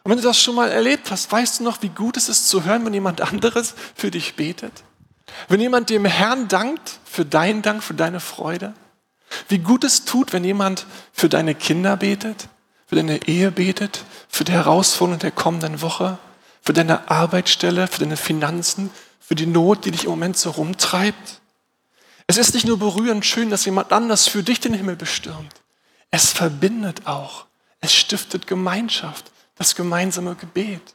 Und 0.08 0.12
wenn 0.12 0.22
du 0.22 0.28
das 0.28 0.40
schon 0.40 0.54
mal 0.54 0.70
erlebt 0.70 1.10
hast, 1.10 1.30
weißt 1.30 1.60
du 1.60 1.64
noch, 1.64 1.82
wie 1.82 1.90
gut 1.90 2.16
es 2.16 2.30
ist 2.30 2.48
zu 2.48 2.64
hören, 2.64 2.82
wenn 2.86 2.94
jemand 2.94 3.20
anderes 3.20 3.74
für 3.94 4.10
dich 4.10 4.36
betet? 4.36 4.72
Wenn 5.48 5.60
jemand 5.60 5.90
dem 5.90 6.06
Herrn 6.06 6.48
dankt 6.48 6.98
für 7.04 7.26
deinen 7.26 7.60
Dank, 7.60 7.82
für 7.82 7.92
deine 7.92 8.18
Freude? 8.18 8.72
Wie 9.50 9.58
gut 9.58 9.84
es 9.84 10.06
tut, 10.06 10.32
wenn 10.32 10.44
jemand 10.44 10.86
für 11.12 11.28
deine 11.28 11.54
Kinder 11.54 11.98
betet, 11.98 12.48
für 12.86 12.96
deine 12.96 13.28
Ehe 13.28 13.50
betet, 13.50 14.02
für 14.30 14.44
die 14.44 14.52
Herausforderungen 14.52 15.18
der 15.20 15.30
kommenden 15.30 15.82
Woche, 15.82 16.16
für 16.62 16.72
deine 16.72 17.10
Arbeitsstelle, 17.10 17.86
für 17.86 18.00
deine 18.00 18.16
Finanzen, 18.16 18.88
für 19.20 19.34
die 19.34 19.44
Not, 19.44 19.84
die 19.84 19.90
dich 19.90 20.04
im 20.04 20.10
Moment 20.10 20.38
so 20.38 20.48
rumtreibt? 20.52 21.42
Es 22.26 22.38
ist 22.38 22.54
nicht 22.54 22.66
nur 22.66 22.78
berührend 22.78 23.26
schön, 23.26 23.50
dass 23.50 23.66
jemand 23.66 23.92
anders 23.92 24.26
für 24.26 24.42
dich 24.42 24.58
den 24.58 24.72
Himmel 24.72 24.96
bestürmt. 24.96 25.52
Es 26.10 26.32
verbindet 26.32 27.06
auch. 27.06 27.44
Es 27.82 27.92
stiftet 27.92 28.46
Gemeinschaft, 28.46 29.30
das 29.58 29.74
gemeinsame 29.74 30.34
Gebet. 30.36 30.94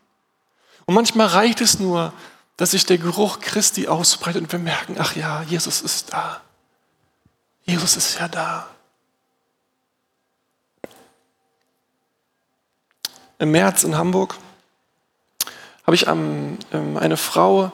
Und 0.85 0.95
manchmal 0.95 1.27
reicht 1.27 1.61
es 1.61 1.79
nur, 1.79 2.13
dass 2.57 2.71
sich 2.71 2.85
der 2.85 2.97
Geruch 2.97 3.39
Christi 3.39 3.87
ausbreitet 3.87 4.41
und 4.41 4.51
wir 4.51 4.59
merken, 4.59 4.95
ach 4.99 5.15
ja, 5.15 5.43
Jesus 5.43 5.81
ist 5.81 6.13
da. 6.13 6.41
Jesus 7.63 7.95
ist 7.97 8.19
ja 8.19 8.27
da. 8.27 8.67
Im 13.39 13.51
März 13.51 13.83
in 13.83 13.97
Hamburg 13.97 14.35
habe 15.85 15.95
ich 15.95 16.07
ähm, 16.07 16.57
eine 16.71 17.17
Frau 17.17 17.71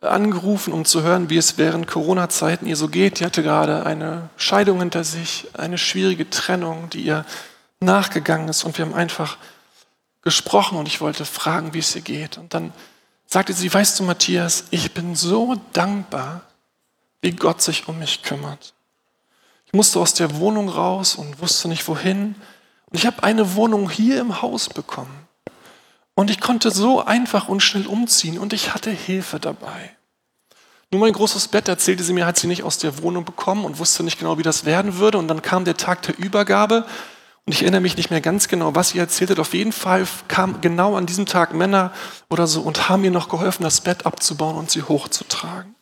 angerufen, 0.00 0.72
um 0.72 0.84
zu 0.84 1.02
hören, 1.02 1.30
wie 1.30 1.36
es 1.36 1.56
während 1.58 1.86
Corona-Zeiten 1.86 2.66
ihr 2.66 2.76
so 2.76 2.88
geht. 2.88 3.20
Die 3.20 3.24
hatte 3.24 3.42
gerade 3.42 3.86
eine 3.86 4.28
Scheidung 4.36 4.80
hinter 4.80 5.04
sich, 5.04 5.48
eine 5.54 5.78
schwierige 5.78 6.28
Trennung, 6.28 6.90
die 6.90 7.02
ihr 7.02 7.24
nachgegangen 7.80 8.48
ist. 8.48 8.64
Und 8.64 8.76
wir 8.78 8.84
haben 8.84 8.94
einfach 8.94 9.36
gesprochen 10.24 10.78
und 10.78 10.88
ich 10.88 11.00
wollte 11.00 11.24
fragen, 11.24 11.74
wie 11.74 11.78
es 11.78 11.94
ihr 11.94 12.02
geht. 12.02 12.38
Und 12.38 12.54
dann 12.54 12.72
sagte 13.26 13.52
sie, 13.52 13.72
weißt 13.72 14.00
du, 14.00 14.04
Matthias, 14.04 14.64
ich 14.70 14.92
bin 14.92 15.14
so 15.14 15.54
dankbar, 15.72 16.42
wie 17.20 17.32
Gott 17.32 17.62
sich 17.62 17.86
um 17.88 17.98
mich 17.98 18.22
kümmert. 18.22 18.74
Ich 19.66 19.72
musste 19.72 20.00
aus 20.00 20.14
der 20.14 20.36
Wohnung 20.38 20.68
raus 20.68 21.14
und 21.14 21.40
wusste 21.40 21.68
nicht 21.68 21.86
wohin. 21.88 22.34
Und 22.86 22.98
ich 22.98 23.06
habe 23.06 23.22
eine 23.22 23.54
Wohnung 23.54 23.90
hier 23.90 24.20
im 24.20 24.42
Haus 24.42 24.68
bekommen. 24.68 25.28
Und 26.14 26.30
ich 26.30 26.40
konnte 26.40 26.70
so 26.70 27.04
einfach 27.04 27.48
und 27.48 27.60
schnell 27.60 27.86
umziehen 27.86 28.38
und 28.38 28.52
ich 28.52 28.72
hatte 28.72 28.90
Hilfe 28.90 29.40
dabei. 29.40 29.96
Nur 30.92 31.00
mein 31.00 31.12
großes 31.12 31.48
Bett, 31.48 31.66
erzählte 31.66 32.04
sie 32.04 32.12
mir, 32.12 32.24
hat 32.24 32.38
sie 32.38 32.46
nicht 32.46 32.62
aus 32.62 32.78
der 32.78 33.02
Wohnung 33.02 33.24
bekommen 33.24 33.64
und 33.64 33.80
wusste 33.80 34.04
nicht 34.04 34.20
genau, 34.20 34.38
wie 34.38 34.44
das 34.44 34.64
werden 34.64 34.98
würde. 34.98 35.18
Und 35.18 35.26
dann 35.26 35.42
kam 35.42 35.64
der 35.64 35.76
Tag 35.76 36.02
der 36.02 36.16
Übergabe 36.16 36.86
und 37.46 37.52
ich 37.52 37.62
erinnere 37.62 37.82
mich 37.82 37.96
nicht 37.96 38.10
mehr 38.10 38.22
ganz 38.22 38.48
genau, 38.48 38.74
was 38.74 38.90
sie 38.90 38.98
erzählt 38.98 39.30
hat. 39.30 39.38
Auf 39.38 39.52
jeden 39.52 39.72
Fall 39.72 40.06
kamen 40.28 40.62
genau 40.62 40.96
an 40.96 41.04
diesem 41.04 41.26
Tag 41.26 41.52
Männer 41.52 41.92
oder 42.30 42.46
so 42.46 42.62
und 42.62 42.88
haben 42.88 43.02
mir 43.02 43.10
noch 43.10 43.28
geholfen, 43.28 43.64
das 43.64 43.82
Bett 43.82 44.06
abzubauen 44.06 44.56
und 44.56 44.70
sie 44.70 44.82
hochzutragen. 44.82 45.74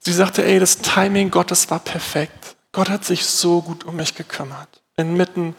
Sie 0.00 0.12
sagte, 0.12 0.44
ey, 0.44 0.60
das 0.60 0.78
Timing 0.78 1.30
Gottes 1.30 1.70
war 1.70 1.78
perfekt. 1.78 2.56
Gott 2.72 2.90
hat 2.90 3.04
sich 3.04 3.24
so 3.24 3.62
gut 3.62 3.84
um 3.84 3.96
mich 3.96 4.14
gekümmert, 4.14 4.82
inmitten 4.96 5.54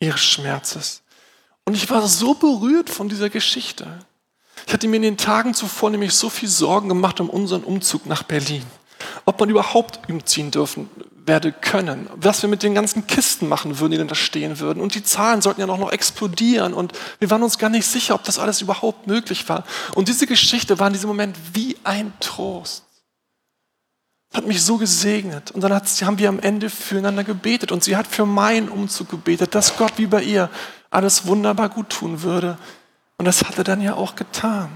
ihres 0.00 0.22
Schmerzes. 0.22 1.02
Und 1.64 1.74
ich 1.74 1.88
war 1.90 2.06
so 2.06 2.34
berührt 2.34 2.90
von 2.90 3.08
dieser 3.08 3.30
Geschichte. 3.30 3.86
Ich 4.66 4.72
hatte 4.72 4.86
mir 4.86 4.96
in 4.96 5.02
den 5.02 5.16
Tagen 5.16 5.54
zuvor 5.54 5.90
nämlich 5.90 6.12
so 6.12 6.28
viel 6.28 6.48
Sorgen 6.48 6.88
gemacht 6.88 7.20
um 7.20 7.30
unseren 7.30 7.64
Umzug 7.64 8.06
nach 8.06 8.22
Berlin. 8.22 8.64
Ob 9.24 9.40
man 9.40 9.48
überhaupt 9.48 10.08
umziehen 10.08 10.50
dürfen 10.50 10.88
werde 11.24 11.52
können. 11.52 12.08
Was 12.16 12.42
wir 12.42 12.48
mit 12.48 12.62
den 12.62 12.74
ganzen 12.74 13.06
Kisten 13.06 13.48
machen 13.48 13.78
würden, 13.78 13.92
die 13.92 13.98
dann 13.98 14.08
da 14.08 14.14
stehen 14.14 14.58
würden. 14.58 14.80
Und 14.80 14.94
die 14.94 15.04
Zahlen 15.04 15.42
sollten 15.42 15.60
ja 15.60 15.66
noch, 15.66 15.78
noch 15.78 15.92
explodieren. 15.92 16.74
Und 16.74 16.92
wir 17.18 17.30
waren 17.30 17.42
uns 17.42 17.58
gar 17.58 17.70
nicht 17.70 17.86
sicher, 17.86 18.14
ob 18.14 18.24
das 18.24 18.38
alles 18.38 18.60
überhaupt 18.60 19.06
möglich 19.06 19.48
war. 19.48 19.64
Und 19.94 20.08
diese 20.08 20.26
Geschichte 20.26 20.78
war 20.78 20.88
in 20.88 20.92
diesem 20.92 21.08
Moment 21.08 21.36
wie 21.52 21.76
ein 21.84 22.12
Trost. 22.20 22.84
Hat 24.34 24.46
mich 24.46 24.62
so 24.62 24.78
gesegnet. 24.78 25.50
Und 25.50 25.60
dann 25.60 25.72
haben 25.72 26.18
wir 26.18 26.28
am 26.28 26.40
Ende 26.40 26.70
füreinander 26.70 27.24
gebetet. 27.24 27.70
Und 27.70 27.84
sie 27.84 27.96
hat 27.96 28.06
für 28.06 28.26
meinen 28.26 28.68
Umzug 28.68 29.10
gebetet, 29.10 29.54
dass 29.54 29.76
Gott 29.76 29.92
wie 29.96 30.06
bei 30.06 30.22
ihr 30.22 30.50
alles 30.90 31.26
wunderbar 31.26 31.68
gut 31.68 31.90
tun 31.90 32.22
würde. 32.22 32.58
Und 33.18 33.26
das 33.26 33.44
hat 33.44 33.58
er 33.58 33.64
dann 33.64 33.80
ja 33.80 33.94
auch 33.94 34.16
getan. 34.16 34.70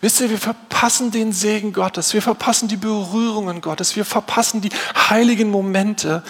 Wisst 0.00 0.20
ihr, 0.20 0.30
wir 0.30 0.38
verpassen 0.38 1.10
den 1.10 1.32
Segen 1.32 1.72
Gottes, 1.72 2.14
wir 2.14 2.22
verpassen 2.22 2.68
die 2.68 2.76
Berührungen 2.76 3.60
Gottes, 3.60 3.96
wir 3.96 4.04
verpassen 4.04 4.60
die 4.60 4.70
heiligen 4.94 5.50
Momente, 5.50 6.22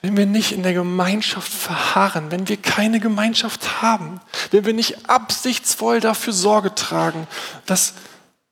wenn 0.00 0.16
wir 0.16 0.26
nicht 0.26 0.52
in 0.52 0.62
der 0.62 0.72
Gemeinschaft 0.72 1.52
verharren, 1.52 2.30
wenn 2.30 2.48
wir 2.48 2.56
keine 2.56 3.00
Gemeinschaft 3.00 3.82
haben, 3.82 4.20
wenn 4.50 4.64
wir 4.64 4.72
nicht 4.72 5.10
absichtsvoll 5.10 6.00
dafür 6.00 6.32
Sorge 6.32 6.74
tragen, 6.74 7.26
dass 7.66 7.94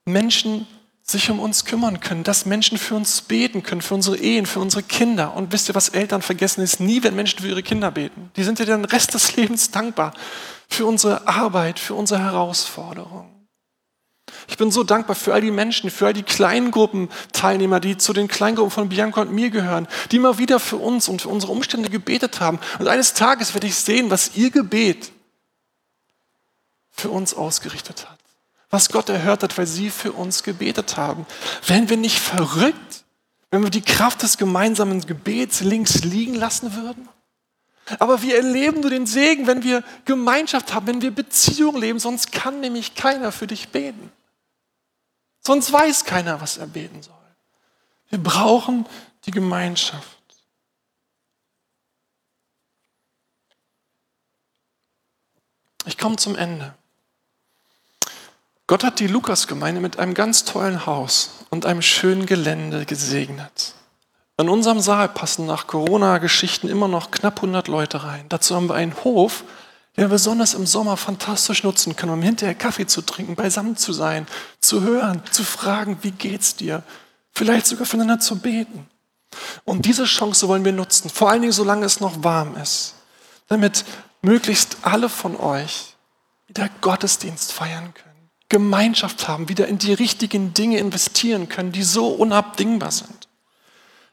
Menschen 0.05 0.67
sich 1.03 1.31
um 1.31 1.39
uns 1.39 1.65
kümmern 1.65 2.01
können, 2.01 2.25
dass 2.25 2.47
Menschen 2.47 2.77
für 2.77 2.95
uns 2.95 3.21
beten 3.23 3.63
können, 3.63 3.83
für 3.83 3.95
unsere 3.95 4.17
Ehen, 4.17 4.47
für 4.47 4.61
unsere 4.61 4.83
Kinder. 4.83 5.35
Und 5.35 5.53
wisst 5.53 5.69
ihr, 5.69 5.75
was 5.75 5.91
Eltern 5.91 6.23
vergessen 6.23 6.63
ist? 6.63 6.81
Nie, 6.81 7.03
wenn 7.03 7.15
Menschen 7.15 7.41
für 7.41 7.49
ihre 7.49 7.63
Kinder 7.63 7.91
beten. 7.91 8.31
Die 8.37 8.43
sind 8.43 8.59
ja 8.59 8.65
den 8.65 8.87
Rest 8.87 9.13
des 9.13 9.37
Lebens 9.37 9.71
dankbar 9.71 10.15
für 10.69 10.87
unsere 10.87 11.29
Arbeit, 11.29 11.79
für 11.79 11.95
unsere 11.95 12.21
Herausforderungen. 12.21 13.44
Ich 14.49 14.57
bin 14.57 14.71
so 14.71 14.85
dankbar 14.85 15.17
für 15.17 15.35
all 15.35 15.41
die 15.41 15.51
Menschen, 15.51 15.91
für 15.91 16.07
all 16.07 16.13
die 16.13 16.23
Kleingruppenteilnehmer, 16.23 17.81
die 17.81 17.97
zu 17.97 18.13
den 18.13 18.29
Kleingruppen 18.29 18.71
von 18.71 18.89
Bianca 18.89 19.23
und 19.23 19.33
mir 19.33 19.51
gehören, 19.51 19.89
die 20.11 20.17
immer 20.17 20.39
wieder 20.39 20.61
für 20.61 20.77
uns 20.77 21.09
und 21.09 21.23
für 21.23 21.29
unsere 21.29 21.53
Umstände 21.53 21.91
gebetet 21.91 22.41
haben. 22.41 22.59
Und 22.79 22.89
eines 22.89 23.15
Tages 23.15 23.55
werde 23.55 23.67
ich 23.67 23.77
sehen, 23.77 24.11
was 24.11 24.37
ihr 24.37 24.51
Gebet 24.51 25.13
für 26.91 27.11
uns 27.11 27.35
ausgerichtet 27.35 28.09
hat. 28.09 28.19
Was 28.71 28.89
Gott 28.89 29.09
erhört 29.09 29.43
hat, 29.43 29.57
weil 29.59 29.67
sie 29.67 29.91
für 29.91 30.13
uns 30.13 30.43
gebetet 30.43 30.97
haben. 30.97 31.27
Wären 31.67 31.89
wir 31.89 31.97
nicht 31.97 32.19
verrückt, 32.19 33.05
wenn 33.51 33.63
wir 33.63 33.71
die 33.71 33.83
Kraft 33.83 34.23
des 34.23 34.37
gemeinsamen 34.37 35.01
Gebets 35.07 35.61
links 35.61 36.03
liegen 36.03 36.35
lassen 36.35 36.75
würden? 36.75 37.09
Aber 37.99 38.23
wir 38.23 38.37
erleben 38.37 38.81
nur 38.81 38.91
den 38.91 39.07
Segen, 39.07 39.47
wenn 39.47 39.63
wir 39.63 39.85
Gemeinschaft 40.07 40.73
haben, 40.73 40.87
wenn 40.87 41.03
wir 41.03 41.11
Beziehung 41.11 41.77
leben, 41.77 41.99
sonst 41.99 42.33
kann 42.33 42.61
nämlich 42.61 42.95
keiner 42.95 43.31
für 43.31 43.47
dich 43.47 43.69
beten. 43.69 44.11
Sonst 45.47 45.73
weiß 45.73 46.05
keiner, 46.05 46.41
was 46.41 46.57
er 46.57 46.67
beten 46.67 47.03
soll. 47.03 47.15
Wir 48.09 48.23
brauchen 48.23 48.87
die 49.27 49.31
Gemeinschaft. 49.31 50.19
Ich 55.87 55.99
komme 55.99 56.17
zum 56.17 56.37
Ende. 56.37 56.75
Gott 58.67 58.83
hat 58.83 58.99
die 59.01 59.07
Lukasgemeinde 59.07 59.83
mit 59.83 59.99
einem 59.99 60.15
ganz 60.15 60.45
tollen 60.45 60.87
Haus 60.87 61.45
und 61.51 61.67
einem 61.67 61.83
schönen 61.83 62.25
Gelände 62.25 62.87
gesegnet. 62.87 63.75
In 64.39 64.49
unserem 64.49 64.81
Saal 64.81 65.11
passen 65.11 65.45
nach 65.47 65.67
Corona-Geschichten 65.67 66.69
immer 66.69 66.89
noch 66.89 67.11
knapp 67.11 67.37
100 67.37 67.69
Leute 67.69 68.03
rein. 68.03 68.27
Dazu 68.31 68.57
haben 68.57 68.69
wir 68.69 68.75
einen 68.75 68.97
Hof, 69.05 69.45
den 69.97 70.05
wir 70.05 70.09
besonders 70.09 70.55
im 70.55 70.67
Sommer 70.67 70.97
fantastisch 70.97 71.63
nutzen 71.63 71.97
können, 71.97 72.13
um 72.13 72.23
hinterher 72.23 72.55
Kaffee 72.55 72.87
zu 72.87 73.03
trinken, 73.03 73.37
beisammen 73.37 73.77
zu 73.77 73.93
sein, 73.93 74.27
zu 74.61 74.83
hören, 74.83 75.23
zu 75.31 75.45
fragen, 75.45 75.99
wie 76.03 76.11
geht's 76.11 76.57
dir? 76.57 76.83
Vielleicht 77.31 77.67
sogar 77.67 77.87
füreinander 77.87 78.21
zu 78.21 78.39
beten. 78.39 78.89
Und 79.65 79.87
diese 79.87 80.05
Chance 80.05 80.49
wollen 80.49 80.65
wir 80.65 80.73
nutzen, 80.73 81.11
vor 81.11 81.31
allen 81.31 81.43
Dingen 81.43 81.53
solange 81.53 81.87
es 81.87 82.01
noch 82.01 82.23
warm 82.23 82.57
ist, 82.57 82.95
damit 83.49 83.85
möglichst 84.23 84.79
alle 84.83 85.09
von 85.09 85.37
euch 85.37 85.95
wieder 86.47 86.69
Gottesdienst 86.81 87.53
feiern 87.53 87.93
können 87.95 88.15
Gemeinschaft 88.55 89.27
haben, 89.27 89.49
wieder 89.49 89.67
in 89.67 89.79
die 89.79 89.95
richtigen 89.95 90.55
Dinge 90.55 90.79
investieren 90.79 91.49
können, 91.49 91.73
die 91.73 91.83
so 91.83 92.09
unabdingbar 92.09 92.93
sind. 92.93 93.29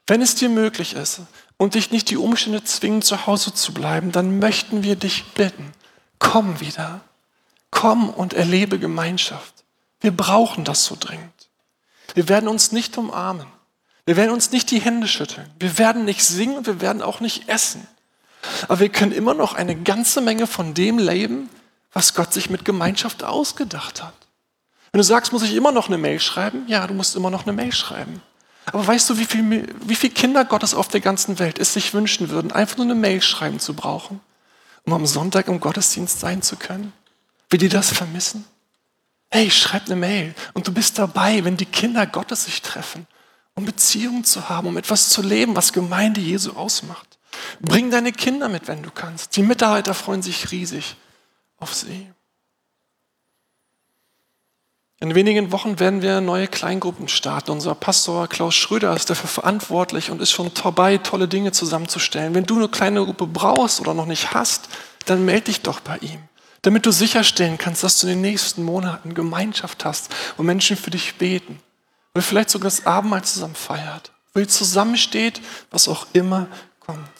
Wenn 0.06 0.20
es 0.20 0.34
dir 0.34 0.48
möglich 0.48 0.94
ist 0.94 1.20
und 1.62 1.76
dich 1.76 1.92
nicht 1.92 2.10
die 2.10 2.16
Umstände 2.16 2.64
zwingen, 2.64 3.02
zu 3.02 3.28
Hause 3.28 3.54
zu 3.54 3.72
bleiben, 3.72 4.10
dann 4.10 4.40
möchten 4.40 4.82
wir 4.82 4.96
dich 4.96 5.26
bitten, 5.34 5.70
komm 6.18 6.58
wieder, 6.58 7.02
komm 7.70 8.10
und 8.10 8.34
erlebe 8.34 8.80
Gemeinschaft. 8.80 9.62
Wir 10.00 10.10
brauchen 10.10 10.64
das 10.64 10.84
so 10.84 10.96
dringend. 10.98 11.30
Wir 12.14 12.28
werden 12.28 12.48
uns 12.48 12.72
nicht 12.72 12.98
umarmen. 12.98 13.46
Wir 14.06 14.16
werden 14.16 14.32
uns 14.32 14.50
nicht 14.50 14.72
die 14.72 14.80
Hände 14.80 15.06
schütteln. 15.06 15.48
Wir 15.60 15.78
werden 15.78 16.04
nicht 16.04 16.24
singen 16.24 16.66
wir 16.66 16.80
werden 16.80 17.00
auch 17.00 17.20
nicht 17.20 17.48
essen. 17.48 17.86
Aber 18.64 18.80
wir 18.80 18.88
können 18.88 19.12
immer 19.12 19.34
noch 19.34 19.54
eine 19.54 19.76
ganze 19.76 20.20
Menge 20.20 20.48
von 20.48 20.74
dem 20.74 20.98
leben, 20.98 21.48
was 21.92 22.14
Gott 22.14 22.32
sich 22.32 22.50
mit 22.50 22.64
Gemeinschaft 22.64 23.22
ausgedacht 23.22 24.02
hat. 24.02 24.14
Wenn 24.90 24.98
du 24.98 25.04
sagst, 25.04 25.32
muss 25.32 25.44
ich 25.44 25.54
immer 25.54 25.70
noch 25.70 25.86
eine 25.86 25.96
Mail 25.96 26.18
schreiben? 26.18 26.64
Ja, 26.66 26.84
du 26.88 26.94
musst 26.94 27.14
immer 27.14 27.30
noch 27.30 27.44
eine 27.44 27.52
Mail 27.52 27.70
schreiben. 27.70 28.20
Aber 28.66 28.86
weißt 28.86 29.10
du, 29.10 29.18
wie 29.18 29.24
viele 29.24 29.66
viel 29.94 30.10
Kinder 30.10 30.44
Gottes 30.44 30.74
auf 30.74 30.88
der 30.88 31.00
ganzen 31.00 31.38
Welt 31.38 31.58
es 31.58 31.72
sich 31.74 31.94
wünschen 31.94 32.30
würden, 32.30 32.52
einfach 32.52 32.76
nur 32.76 32.86
eine 32.86 32.94
Mail 32.94 33.20
schreiben 33.20 33.58
zu 33.58 33.74
brauchen, 33.74 34.20
um 34.84 34.92
am 34.92 35.06
Sonntag 35.06 35.48
im 35.48 35.60
Gottesdienst 35.60 36.20
sein 36.20 36.42
zu 36.42 36.56
können? 36.56 36.92
Wie 37.50 37.58
die 37.58 37.68
das 37.68 37.90
vermissen? 37.90 38.44
Hey, 39.30 39.50
schreib 39.50 39.86
eine 39.86 39.96
Mail 39.96 40.34
und 40.52 40.68
du 40.68 40.72
bist 40.72 40.98
dabei, 40.98 41.44
wenn 41.44 41.56
die 41.56 41.66
Kinder 41.66 42.06
Gottes 42.06 42.44
sich 42.44 42.62
treffen, 42.62 43.06
um 43.54 43.64
Beziehungen 43.64 44.24
zu 44.24 44.48
haben, 44.48 44.68
um 44.68 44.76
etwas 44.76 45.08
zu 45.08 45.22
leben, 45.22 45.56
was 45.56 45.72
Gemeinde 45.72 46.20
Jesu 46.20 46.52
ausmacht. 46.52 47.18
Bring 47.60 47.90
deine 47.90 48.12
Kinder 48.12 48.48
mit, 48.48 48.68
wenn 48.68 48.82
du 48.82 48.90
kannst. 48.90 49.36
Die 49.36 49.42
Mitarbeiter 49.42 49.94
freuen 49.94 50.22
sich 50.22 50.50
riesig 50.50 50.96
auf 51.58 51.74
sie. 51.74 52.11
In 55.02 55.16
wenigen 55.16 55.50
Wochen 55.50 55.80
werden 55.80 56.00
wir 56.00 56.20
neue 56.20 56.46
Kleingruppen 56.46 57.08
starten. 57.08 57.50
Unser 57.50 57.74
Pastor 57.74 58.28
Klaus 58.28 58.54
Schröder 58.54 58.94
ist 58.94 59.10
dafür 59.10 59.28
verantwortlich 59.28 60.12
und 60.12 60.22
ist 60.22 60.30
schon 60.30 60.52
dabei, 60.54 60.98
tolle 60.98 61.26
Dinge 61.26 61.50
zusammenzustellen. 61.50 62.36
Wenn 62.36 62.46
du 62.46 62.54
eine 62.54 62.68
kleine 62.68 63.04
Gruppe 63.04 63.26
brauchst 63.26 63.80
oder 63.80 63.94
noch 63.94 64.06
nicht 64.06 64.32
hast, 64.32 64.68
dann 65.06 65.24
melde 65.24 65.46
dich 65.46 65.62
doch 65.62 65.80
bei 65.80 65.98
ihm, 65.98 66.20
damit 66.62 66.86
du 66.86 66.92
sicherstellen 66.92 67.58
kannst, 67.58 67.82
dass 67.82 67.98
du 67.98 68.06
in 68.06 68.12
den 68.12 68.20
nächsten 68.20 68.62
Monaten 68.62 69.12
Gemeinschaft 69.12 69.84
hast, 69.84 70.14
wo 70.36 70.44
Menschen 70.44 70.76
für 70.76 70.92
dich 70.92 71.16
beten, 71.16 71.58
wo 72.14 72.20
ihr 72.20 72.22
vielleicht 72.22 72.50
sogar 72.50 72.70
das 72.70 72.86
Abendmahl 72.86 73.24
zusammen 73.24 73.56
feiert, 73.56 74.12
wo 74.34 74.38
ihr 74.38 74.48
zusammensteht, 74.48 75.40
was 75.72 75.88
auch 75.88 76.06
immer 76.12 76.46
kommt. 76.78 77.10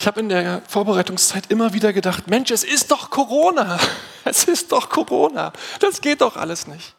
Ich 0.00 0.06
habe 0.06 0.20
in 0.20 0.28
der 0.28 0.62
Vorbereitungszeit 0.68 1.50
immer 1.50 1.72
wieder 1.72 1.92
gedacht, 1.92 2.28
Mensch, 2.28 2.52
es 2.52 2.62
ist 2.62 2.90
doch 2.90 3.10
Corona. 3.10 3.78
Es 4.24 4.44
ist 4.44 4.72
doch 4.72 4.90
Corona. 4.90 5.54
Das 5.80 6.02
geht 6.02 6.20
doch 6.20 6.36
alles 6.36 6.66
nicht. 6.66 6.94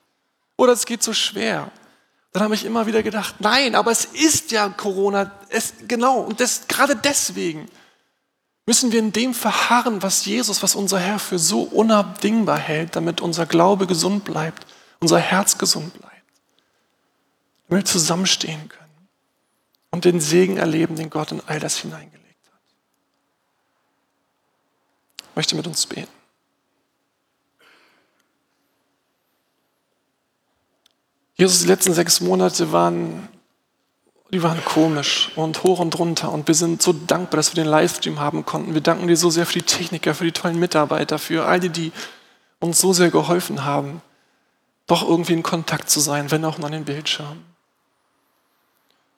Oder 0.58 0.74
es 0.74 0.88
geht 0.88 1.04
so 1.04 1.14
schwer. 1.14 1.70
Dann 2.34 2.42
habe 2.42 2.56
ich 2.56 2.66
immer 2.66 2.88
wieder 2.88 3.04
gedacht, 3.04 3.36
nein, 3.38 3.76
aber 3.76 3.92
es 3.92 4.06
ist 4.06 4.50
ja 4.50 4.68
Corona. 4.70 5.32
Es, 5.50 5.76
genau, 5.88 6.22
und 6.22 6.40
das, 6.40 6.68
gerade 6.68 6.96
deswegen 6.96 7.70
müssen 8.66 8.92
wir 8.92 8.98
in 8.98 9.12
dem 9.12 9.36
verharren, 9.36 10.02
was 10.02 10.26
Jesus, 10.26 10.64
was 10.64 10.74
unser 10.74 10.98
Herr 10.98 11.20
für 11.20 11.38
so 11.38 11.62
unabdingbar 11.62 12.58
hält, 12.58 12.96
damit 12.96 13.22
unser 13.22 13.46
Glaube 13.46 13.86
gesund 13.86 14.24
bleibt, 14.24 14.66
unser 15.00 15.20
Herz 15.20 15.60
gesund 15.60 15.94
bleibt. 15.94 16.24
Damit 17.68 17.86
wir 17.86 17.92
zusammenstehen 17.92 18.70
können 18.70 19.08
und 19.92 20.04
den 20.04 20.20
Segen 20.20 20.58
erleben, 20.58 20.96
den 20.96 21.12
Gott 21.12 21.32
in 21.32 21.44
all 21.46 21.60
das 21.60 21.78
hineingelegt 21.78 22.19
möchte 25.36 25.56
mit 25.56 25.68
uns 25.68 25.86
beten. 25.86 26.12
Jesus, 31.36 31.62
die 31.62 31.68
letzten 31.68 31.94
sechs 31.94 32.20
Monate 32.20 32.74
waren, 32.74 33.30
die 34.32 34.44
waren 34.44 34.64
komisch 34.66 35.32
und 35.38 35.64
hoch 35.64 35.80
und 35.80 35.98
runter. 35.98 36.32
Und 36.32 36.48
wir 36.48 36.56
sind 36.56 36.82
so 36.82 36.92
dankbar, 36.92 37.38
dass 37.38 37.56
wir 37.56 37.64
den 37.64 37.70
Livestream 37.70 38.20
haben 38.20 38.46
konnten. 38.46 38.74
Wir 38.74 38.82
danken 38.82 39.08
dir 39.08 39.16
so 39.16 39.30
sehr 39.30 39.46
für 39.46 39.60
die 39.60 39.66
Techniker, 39.66 40.14
für 40.14 40.26
die 40.26 40.34
tollen 40.34 40.60
Mitarbeiter, 40.60 41.18
für 41.18 41.46
all 41.46 41.62
die, 41.62 41.70
die 41.70 41.92
uns 42.60 42.82
so 42.82 42.92
sehr 42.92 43.10
geholfen 43.10 43.64
haben, 43.64 44.02
doch 44.86 45.08
irgendwie 45.08 45.34
in 45.34 45.44
Kontakt 45.44 45.90
zu 45.90 46.02
sein, 46.02 46.30
wenn 46.30 46.44
auch 46.44 46.58
nur 46.58 46.68
an 46.68 46.74
den 46.74 46.86
Bildschirmen. 46.86 47.46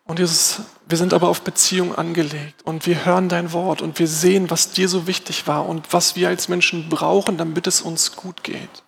Und 0.05 0.19
Jesus, 0.19 0.61
wir 0.87 0.97
sind 0.97 1.13
aber 1.13 1.29
auf 1.29 1.41
Beziehung 1.41 1.95
angelegt 1.95 2.61
und 2.63 2.85
wir 2.85 3.05
hören 3.05 3.29
dein 3.29 3.53
Wort 3.53 3.81
und 3.81 3.97
wir 3.99 4.07
sehen, 4.07 4.49
was 4.49 4.71
dir 4.71 4.89
so 4.89 5.07
wichtig 5.07 5.47
war 5.47 5.65
und 5.65 5.93
was 5.93 6.15
wir 6.15 6.27
als 6.27 6.49
Menschen 6.49 6.89
brauchen, 6.89 7.37
damit 7.37 7.67
es 7.67 7.81
uns 7.81 8.15
gut 8.15 8.43
geht. 8.43 8.83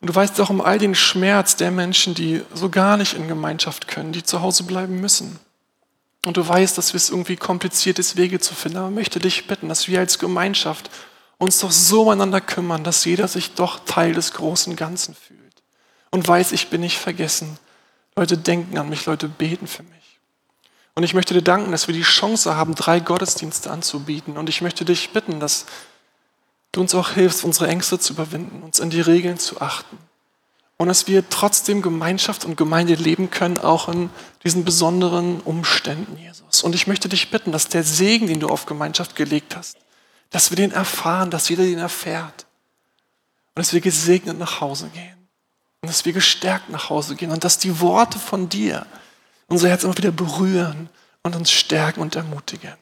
Und 0.00 0.08
du 0.08 0.14
weißt 0.14 0.40
auch 0.40 0.50
um 0.50 0.60
all 0.60 0.78
den 0.78 0.94
Schmerz 0.94 1.56
der 1.56 1.70
Menschen, 1.70 2.14
die 2.14 2.42
so 2.52 2.68
gar 2.68 2.96
nicht 2.96 3.14
in 3.14 3.28
Gemeinschaft 3.28 3.88
können, 3.88 4.12
die 4.12 4.22
zu 4.22 4.42
Hause 4.42 4.64
bleiben 4.64 5.00
müssen. 5.00 5.38
Und 6.26 6.36
du 6.36 6.46
weißt, 6.46 6.76
dass 6.76 6.92
es 6.94 7.10
irgendwie 7.10 7.36
kompliziert 7.36 7.98
ist, 7.98 8.16
Wege 8.16 8.38
zu 8.38 8.54
finden. 8.54 8.78
Aber 8.78 8.88
ich 8.88 8.94
möchte 8.94 9.18
dich 9.18 9.46
bitten, 9.46 9.68
dass 9.68 9.88
wir 9.88 9.98
als 10.00 10.18
Gemeinschaft 10.18 10.90
uns 11.38 11.58
doch 11.58 11.72
so 11.72 12.10
einander 12.10 12.40
kümmern, 12.40 12.84
dass 12.84 13.04
jeder 13.04 13.26
sich 13.26 13.54
doch 13.54 13.80
Teil 13.84 14.12
des 14.12 14.32
großen 14.32 14.76
Ganzen 14.76 15.14
fühlt. 15.14 15.40
Und 16.10 16.26
weiß, 16.26 16.52
ich 16.52 16.68
bin 16.68 16.80
nicht 16.80 16.98
vergessen. 16.98 17.58
Leute 18.14 18.36
denken 18.38 18.78
an 18.78 18.88
mich, 18.88 19.06
Leute 19.06 19.28
beten 19.28 19.66
für 19.66 19.82
mich. 19.82 20.01
Und 20.94 21.04
ich 21.04 21.14
möchte 21.14 21.34
dir 21.34 21.42
danken, 21.42 21.72
dass 21.72 21.86
wir 21.86 21.94
die 21.94 22.02
Chance 22.02 22.54
haben, 22.54 22.74
drei 22.74 23.00
Gottesdienste 23.00 23.70
anzubieten. 23.70 24.36
Und 24.36 24.48
ich 24.48 24.60
möchte 24.60 24.84
dich 24.84 25.10
bitten, 25.10 25.40
dass 25.40 25.64
du 26.72 26.80
uns 26.80 26.94
auch 26.94 27.10
hilfst, 27.10 27.44
unsere 27.44 27.68
Ängste 27.68 27.98
zu 27.98 28.12
überwinden, 28.12 28.62
uns 28.62 28.80
an 28.80 28.90
die 28.90 29.00
Regeln 29.00 29.38
zu 29.38 29.60
achten. 29.60 29.98
Und 30.76 30.88
dass 30.88 31.06
wir 31.06 31.28
trotzdem 31.28 31.80
Gemeinschaft 31.80 32.44
und 32.44 32.56
Gemeinde 32.56 32.94
leben 32.94 33.30
können, 33.30 33.58
auch 33.58 33.88
in 33.88 34.10
diesen 34.42 34.64
besonderen 34.64 35.40
Umständen, 35.40 36.18
Jesus. 36.18 36.62
Und 36.62 36.74
ich 36.74 36.86
möchte 36.86 37.08
dich 37.08 37.30
bitten, 37.30 37.52
dass 37.52 37.68
der 37.68 37.84
Segen, 37.84 38.26
den 38.26 38.40
du 38.40 38.48
auf 38.48 38.66
Gemeinschaft 38.66 39.14
gelegt 39.14 39.54
hast, 39.54 39.76
dass 40.30 40.50
wir 40.50 40.56
den 40.56 40.72
erfahren, 40.72 41.30
dass 41.30 41.48
jeder 41.48 41.62
den 41.62 41.78
erfährt. 41.78 42.46
Und 43.54 43.60
dass 43.60 43.72
wir 43.72 43.80
gesegnet 43.80 44.38
nach 44.38 44.60
Hause 44.60 44.88
gehen. 44.88 45.28
Und 45.82 45.88
dass 45.88 46.04
wir 46.04 46.12
gestärkt 46.12 46.68
nach 46.70 46.90
Hause 46.90 47.16
gehen. 47.16 47.30
Und 47.30 47.44
dass 47.44 47.58
die 47.58 47.80
Worte 47.80 48.18
von 48.18 48.48
dir, 48.48 48.86
unser 49.48 49.68
Herz 49.68 49.84
immer 49.84 49.96
wieder 49.96 50.12
berühren 50.12 50.88
und 51.22 51.36
uns 51.36 51.50
stärken 51.50 52.00
und 52.00 52.16
ermutigen. 52.16 52.74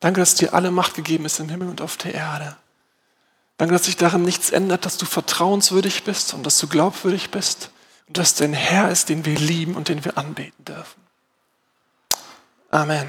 Danke, 0.00 0.20
dass 0.20 0.34
dir 0.34 0.54
alle 0.54 0.70
Macht 0.70 0.94
gegeben 0.94 1.24
ist 1.24 1.40
im 1.40 1.48
Himmel 1.48 1.68
und 1.68 1.80
auf 1.80 1.96
der 1.96 2.14
Erde. 2.14 2.56
Danke, 3.56 3.72
dass 3.72 3.86
sich 3.86 3.96
darin 3.96 4.22
nichts 4.22 4.50
ändert, 4.50 4.84
dass 4.84 4.98
du 4.98 5.06
vertrauenswürdig 5.06 6.04
bist 6.04 6.34
und 6.34 6.44
dass 6.44 6.58
du 6.58 6.68
glaubwürdig 6.68 7.30
bist 7.30 7.70
und 8.06 8.18
dass 8.18 8.34
dein 8.34 8.52
Herr 8.52 8.90
ist, 8.90 9.08
den 9.08 9.24
wir 9.24 9.38
lieben 9.38 9.74
und 9.74 9.88
den 9.88 10.04
wir 10.04 10.18
anbeten 10.18 10.64
dürfen. 10.64 11.00
Amen. 12.70 13.08